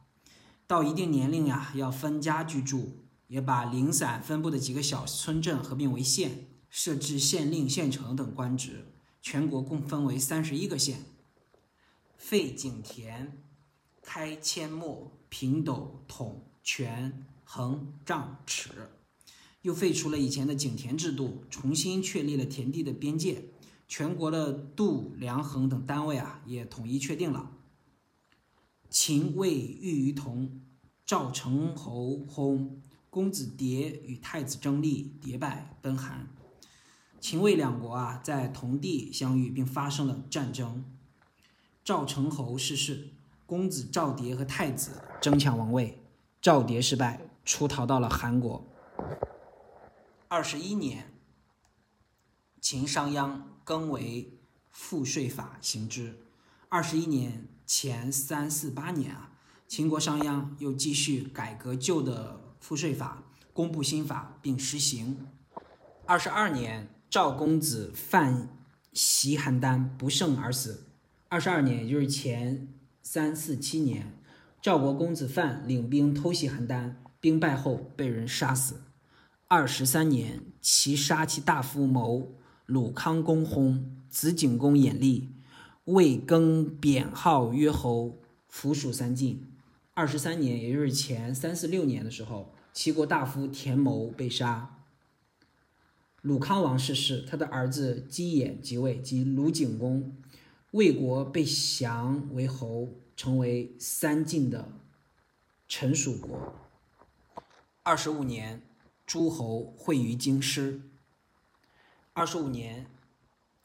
[0.67, 3.01] 到一定年龄呀，要分家居住。
[3.27, 8.94] 也把零散分布的几个小村镇合并为县，设置县令、县丞等官职。
[9.25, 10.99] 全国共分为三十一个县。
[12.15, 13.35] 废井田，
[14.03, 18.69] 开阡陌、平斗、统、权、衡、丈、尺，
[19.63, 23.45] 又废除了以前的井田制度，重新确立了田地的边界。
[23.87, 27.51] 全国的度量衡等单位啊，也统一确定了。
[28.91, 30.61] 秦魏豫于同，
[31.03, 32.69] 赵成侯薨，
[33.09, 36.27] 公子迭与太子争立，迭败奔韩。
[37.27, 40.85] 秦魏两国啊，在同地相遇，并发生了战争。
[41.83, 43.13] 赵成侯逝世，
[43.47, 46.03] 公子赵迭和太子争抢王位，
[46.39, 48.63] 赵迭失败，出逃到了韩国。
[50.27, 51.15] 二十一年，
[52.61, 53.41] 秦商鞅。
[53.63, 54.37] 更为
[54.69, 56.19] 赋税法行之。
[56.69, 59.31] 二十一年前三四八年啊，
[59.67, 65.27] 秦国商鞅又继续改革旧的赋税法，公布新法并实行。
[66.05, 68.49] 二十二年，赵公子犯
[68.91, 70.87] 袭邯郸不胜而死。
[71.29, 72.67] 二十二年，也就是前
[73.01, 74.19] 三四七年，
[74.61, 78.81] 赵国公子范领兵偷袭邯郸，兵败后被人杀死。
[79.47, 82.35] 二十三年，其杀其大夫谋，
[82.65, 85.29] 鲁康公薨，子景公衍立，
[85.85, 89.41] 魏更贬号曰侯，服属三晋。
[89.93, 94.74] 二十三年，也就是前三四六年的时候，齐国大夫田谋被杀。
[96.25, 100.17] 鲁康王逝世，他的儿子姬衍即位，即鲁景公。
[100.71, 104.71] 魏国被降为侯，成为三晋的
[105.67, 106.55] 臣属国。
[107.83, 108.63] 二十五年，
[109.05, 110.81] 诸侯会于京师。
[112.13, 112.87] 二十五年，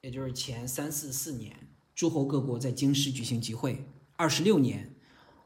[0.03, 1.57] 也就是前三四四年，
[1.95, 3.87] 诸侯各国在京师举行集会。
[4.17, 4.95] 二十六年，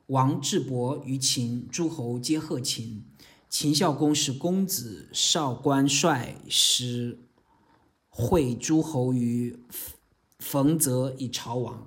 [0.09, 3.05] 王智伯于秦，诸侯皆贺秦。
[3.55, 7.21] 秦孝公是公子少官率师
[8.09, 9.57] 会诸侯于
[10.41, 11.87] 冯泽以朝王。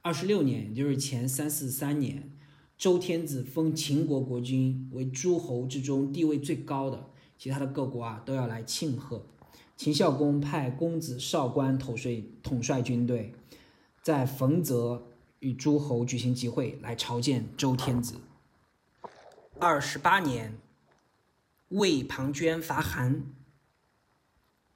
[0.00, 2.30] 二十六年，也就是前三四三年，
[2.76, 9.26] 周天子封秦国国君为诸侯之中地位最高的，其他的各国啊都要来庆贺。
[9.76, 13.34] 秦孝公派公子少官统帅统帅军队，
[14.02, 15.08] 在冯泽
[15.40, 18.20] 与诸侯举行集会，来朝见周天子。
[19.58, 20.56] 二十八年。
[21.68, 23.24] 魏庞涓伐韩，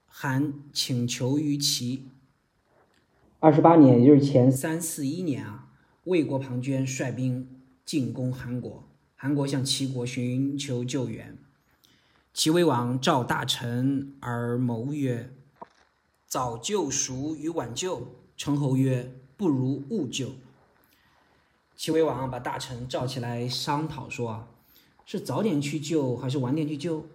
[0.06, 2.08] 韩请求于齐。
[3.40, 5.68] 二十八年，也就是前三四一年啊，
[6.04, 8.86] 魏国庞涓率兵进攻韩国，
[9.16, 11.38] 韩国向齐国寻求救援。
[12.34, 15.32] 齐威王召大臣而谋曰
[16.28, 20.32] ：“早救孰与晚救？”称侯曰：“不如勿救。”
[21.74, 24.46] 齐威王把大臣召起来商讨说。
[25.04, 27.06] 是早点去救还是晚点去救？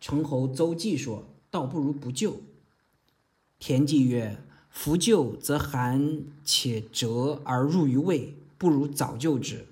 [0.00, 2.40] 成侯邹忌说：“倒不如不救。”
[3.58, 4.40] 田忌曰
[4.70, 9.66] ：“夫救则韩且折而入于魏，不如早救之。”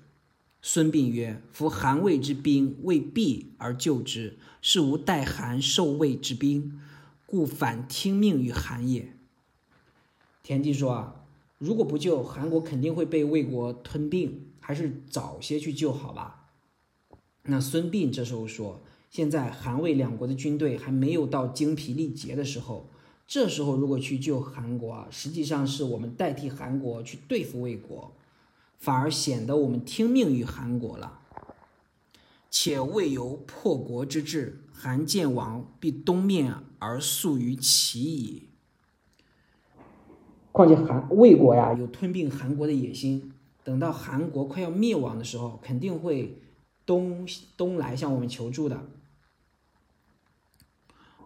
[0.61, 6.77] 孙膑曰：“夫韩魏之兵未必而救之，是无待韩受魏之兵，
[7.25, 9.13] 故反听命于韩也。”
[10.43, 11.15] 田忌说：“啊，
[11.57, 16.33] 如果不救，韩国肯定会被魏国吞并，还是早些去救好吧。”
[17.49, 22.89] 那孙膑这时候说：“现在韩魏两国的军队还没有到精疲力竭的时候，
[23.25, 28.11] 这时候如果去救韩国啊，实际上是我们代替韩国去对付魏国，
[28.77, 31.19] 反而显得我们听命于韩国了。
[32.51, 38.49] 且未有破国之志，韩见亡必东面而速于齐矣。
[40.51, 43.31] 况且韩魏国呀有吞并韩国的野心，
[43.63, 46.37] 等到韩国快要灭亡的时候，肯定会。”
[46.87, 47.27] 东
[47.57, 48.85] 东来向我们求助的，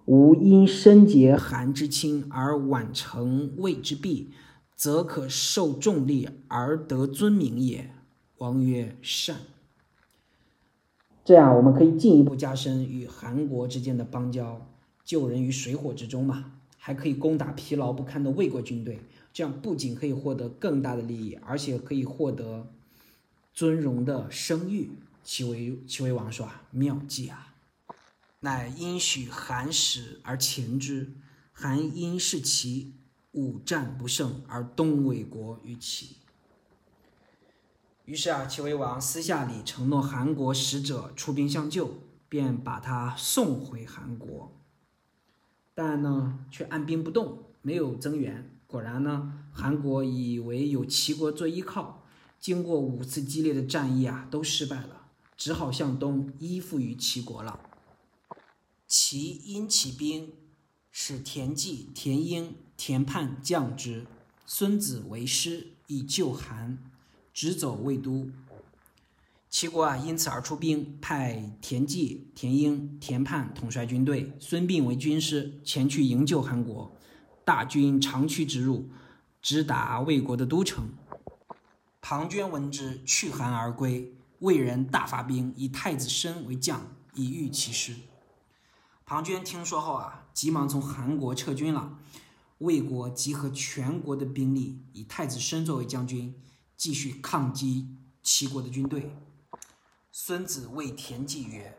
[0.05, 4.31] 吾因身结寒之亲而晚成魏之弊，
[4.75, 7.91] 则可受重利而得尊名也。
[8.39, 9.41] 王曰：善。
[11.23, 14.67] 这样，我们可以进一步加深与韩国之间的邦交，
[15.05, 18.99] 救人于水火之中嘛，还可以攻打疲劳不堪的魏国军队。
[19.31, 22.65] 这样不仅可以获得更大的利益，而且可以获得
[23.53, 24.89] 尊荣的声誉。
[25.23, 27.55] 齐威齐威王说：“啊，妙计啊！
[28.39, 31.13] 乃因许韩使而前之。
[31.53, 32.95] 韩因是齐，
[33.33, 36.17] 五战不胜而东魏国于齐。
[38.05, 44.51] 于是啊，齐威王私下里承诺韩国使者出兵相救，便把他送回韩国。
[45.75, 48.49] 但呢，却按兵不动，没有增援。
[48.65, 52.03] 果然呢，韩国以为有齐国做依靠，
[52.39, 54.97] 经过五次激烈的战役啊，都失败了。”
[55.43, 57.61] 只好向东依附于齐国了。
[58.85, 60.33] 齐因起兵，
[60.91, 64.05] 使田忌、田婴、田盼将之，
[64.45, 66.77] 孙子为师以救韩，
[67.33, 68.29] 直走魏都。
[69.49, 76.95] 齐国啊，因此而出兵，派田忌、田婴、田盼统帅军队，孙膑为军师，前去营救韩国。
[77.43, 78.91] 大军长驱直入，
[79.41, 80.89] 直达魏国的都城。
[81.99, 84.13] 庞涓闻之，去韩而归。
[84.41, 87.95] 魏人大发兵，以太子申为将，以御其师。
[89.05, 91.99] 庞涓听说后啊，急忙从韩国撤军了。
[92.57, 96.41] 魏国集合全国的兵力，以太子申作为将军，
[96.75, 99.15] 继续抗击齐国的军队。
[100.11, 101.77] 孙子谓田忌曰：“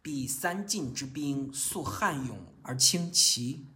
[0.00, 3.66] 彼三晋之兵，素悍勇而轻齐，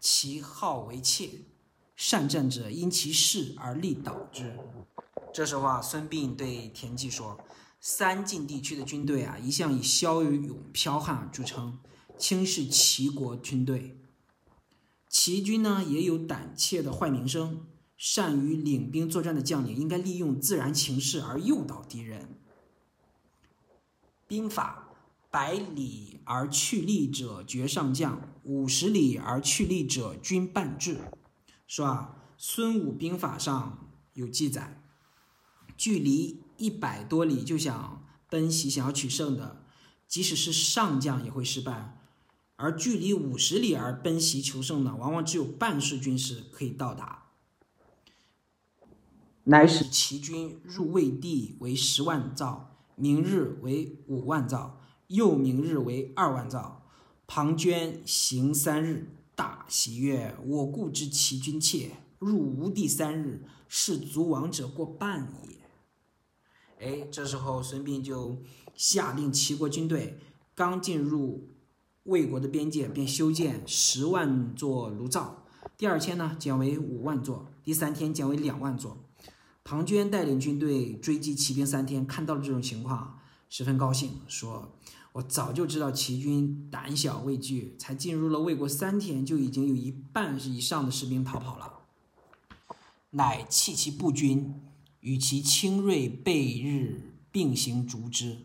[0.00, 1.42] 其好为怯，
[1.94, 4.58] 善战者因其势而力导之。”
[5.36, 7.38] 这时候啊，孙膑对田忌说
[7.78, 11.78] ：“三晋地区的军队啊，一向以骁勇剽悍著称，
[12.16, 14.00] 轻视齐国军队。
[15.10, 17.66] 齐军呢，也有胆怯的坏名声。
[17.98, 22.40] 善于领兵作战的将领应该利用自然情势而诱导敌人。
[24.26, 24.94] 兵法：
[25.30, 30.96] 百里而去利者绝上将，五十里而去利者均半至。
[31.66, 34.80] 说啊，孙武兵法上有记载，
[35.76, 39.62] 距离一百多里就想奔袭，想要取胜的，
[40.08, 41.98] 即使是上将也会失败；
[42.56, 47.24] 而距离五十里而奔袭求胜的，往往只有半数军士可以到达。
[49.44, 56.82] 乃使齐军入魏地为十万兆，明日为五万兆，又明日为二万兆。
[57.28, 65.55] 庞涓行三日，大喜曰：“我故知齐军怯，入吴地三日，是足亡者过半也。”
[66.78, 68.42] 哎，这时候孙膑就
[68.74, 70.18] 下令齐国军队
[70.54, 71.48] 刚进入
[72.04, 75.44] 魏国的边界，便修建十万座炉灶。
[75.76, 78.98] 第二天呢，减为五万座；第三天减为两万座。
[79.64, 83.18] 庞涓带领军队追击齐兵三天，看到了这种情况，
[83.48, 84.76] 十分高兴，说
[85.14, 91.80] ：“我早就知道齐军胆小畏惧，才进入了魏国三天，就已经有一半以上的士兵逃跑了。”
[93.10, 94.54] 乃弃其步军，
[95.06, 97.00] 与其精锐备日
[97.30, 98.38] 并行逐之。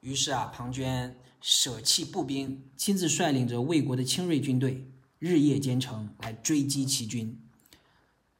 [0.00, 4.88] 于是啊，庞涓舍弃步兵，亲自率领着魏国的精锐军队，
[5.18, 7.36] 日夜兼程来追击齐军。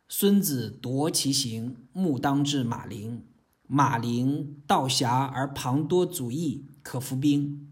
[0.09, 3.25] 孙子夺其行，目当至马陵。
[3.67, 7.69] 马陵道狭而庞多阻役，可伏兵。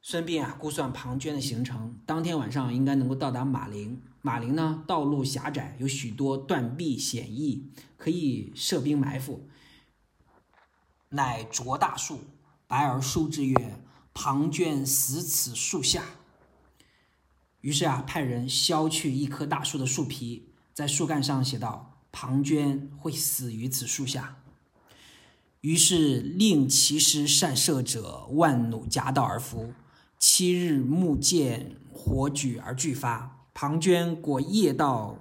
[0.00, 4.00] 孙膑啊，估算庞涓的行程，当天晚上应该能够到达马陵。
[4.28, 9.48] 马陵呢，道路狭窄，有许多断壁险易，可以设兵埋伏。
[11.08, 12.24] 乃着大树，
[12.66, 16.04] 白而书之曰：“庞涓死此树下。”
[17.62, 20.50] 于是啊，派人削去一棵大树的树皮。
[20.74, 24.42] 在树干上写道：“庞涓会死于此树下。”
[25.62, 29.72] 于是令其师善射者万弩夹道而伏。
[30.18, 33.37] 七日木箭火举而俱发。
[33.60, 35.18] 庞涓果夜到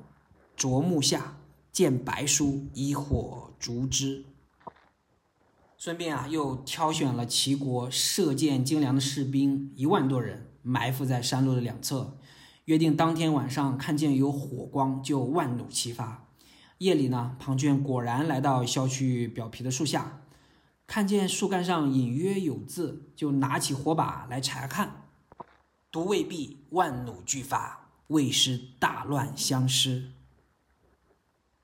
[0.55, 1.37] 啄木下，
[1.71, 4.25] 见白书，以火烛之。
[5.75, 12.19] 孙膑啊，又挑选了齐国射箭精良的士兵一万多人，埋伏在山路的两侧。
[12.65, 16.27] 约定当天晚上看见有火光，就万弩齐发。
[16.77, 20.21] 夜里呢，庞涓果然来到削去表皮的树下，
[20.85, 25.07] 看见树干上隐约有字，就拿起火把来查看。
[25.91, 30.11] 读未毕，万弩俱发，魏师大乱，相失。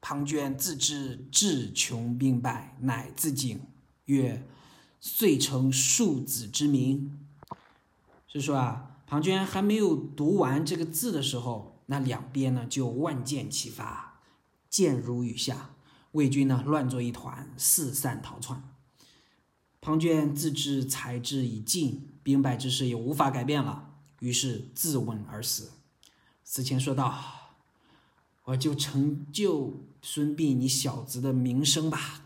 [0.01, 3.61] 庞涓自知志穷兵败，乃自警
[4.05, 4.45] 曰
[4.99, 7.19] ：“遂成庶子之名。”
[8.27, 8.89] 是说啊。
[9.05, 14.21] 庞涓还没有读完这个字的时候，那两边呢就万箭齐发，
[14.71, 15.69] 箭如雨下，
[16.13, 18.63] 魏军呢乱作一团，四散逃窜。
[19.81, 25.69] 庞涓自知才智已尽，兵败之势也无法改变了，于是自刎而死。
[26.43, 27.19] 死前说道
[28.45, 32.21] ：“我就成就孙膑你小子的名声吧。”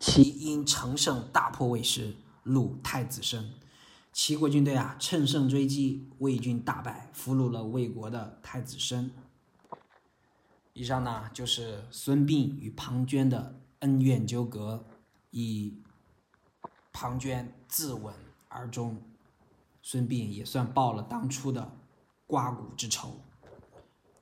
[0.00, 3.52] 齐因乘胜大破魏师，虏太子申。
[4.12, 9.10] 齐国军队啊，乘胜追击，魏军大败，俘虏了魏国的太子申。
[10.72, 14.84] 以上呢，就是孙膑与庞涓的恩怨纠葛，
[15.30, 15.78] 以
[16.92, 18.12] 庞涓自刎
[18.48, 19.00] 而终，
[19.82, 21.76] 孙膑也算报了当初的
[22.32, 23.20] 刮骨之仇。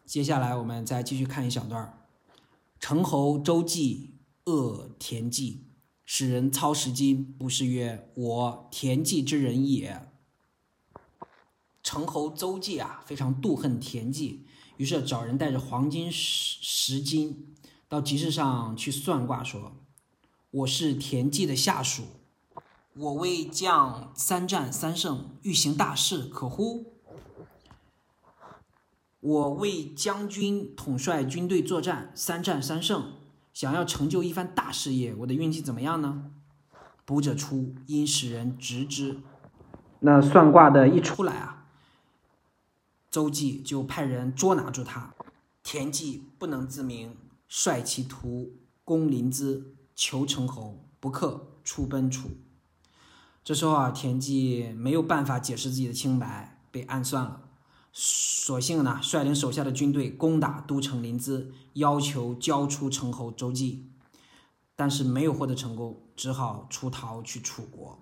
[0.04, 1.96] 接下来我们再继续看一小段
[2.80, 5.68] 陈侯周忌恶田忌。
[6.04, 10.10] 使人操十金，不是曰我田忌之人也。
[11.84, 14.44] 成侯周忌啊，非常妒恨田忌，
[14.76, 17.54] 于是找人带着黄金十十斤
[17.88, 19.76] 到集市上去算卦，说
[20.50, 22.02] ：“我是田忌的下属，
[22.94, 26.99] 我为将三战三胜，欲行大事，可乎？
[29.20, 33.12] 我为将军统帅军队作战，三战三胜。”
[33.52, 36.30] 想要成就一番大事业，我的运气怎么样呢？
[37.04, 39.18] 卜者出，因使人直之。
[39.98, 41.66] 那算卦的一出来啊，
[43.10, 45.12] 邹忌就派人捉拿住他。
[45.64, 47.16] 田忌不能自明，
[47.48, 48.52] 率其徒
[48.84, 49.64] 攻临淄，
[49.96, 52.30] 求成侯，不克，出奔楚。
[53.42, 57.49] 这时候啊，田忌没有办法解释自己的清白，被暗算了。
[57.92, 63.90] 索性呢，率领手下的军队攻打都城临淄，要求交出城侯周忌，
[64.76, 67.98] 但是没有获得成功，只好出逃去楚国。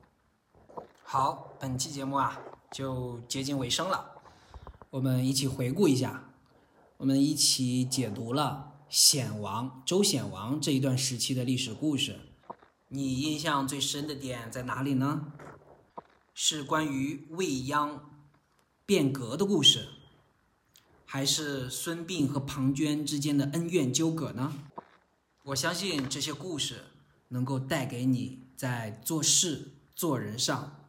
[1.02, 2.38] 好，本期节目啊
[2.70, 4.04] 就接近尾声了，
[4.90, 6.30] 我们一起回顾一下
[6.98, 12.20] 我们一起解读了显王周显王这一段时期的历史故事。
[12.88, 15.32] 你印象最深的点在哪里呢？
[16.34, 18.17] 是关于未央
[18.88, 19.86] 变革的故事，
[21.04, 24.54] 还是孙膑和庞涓之间的恩怨纠葛呢？
[25.42, 26.84] 我相信这些故事
[27.28, 30.88] 能够带给你在做事做人上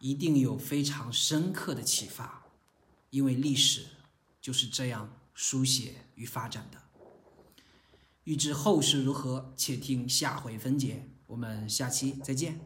[0.00, 2.46] 一定有非常深刻的启发，
[3.10, 3.86] 因为历史
[4.40, 6.82] 就是这样书写与发展的。
[8.24, 11.08] 欲知后事如何，且听下回分解。
[11.28, 12.58] 我们下期再见。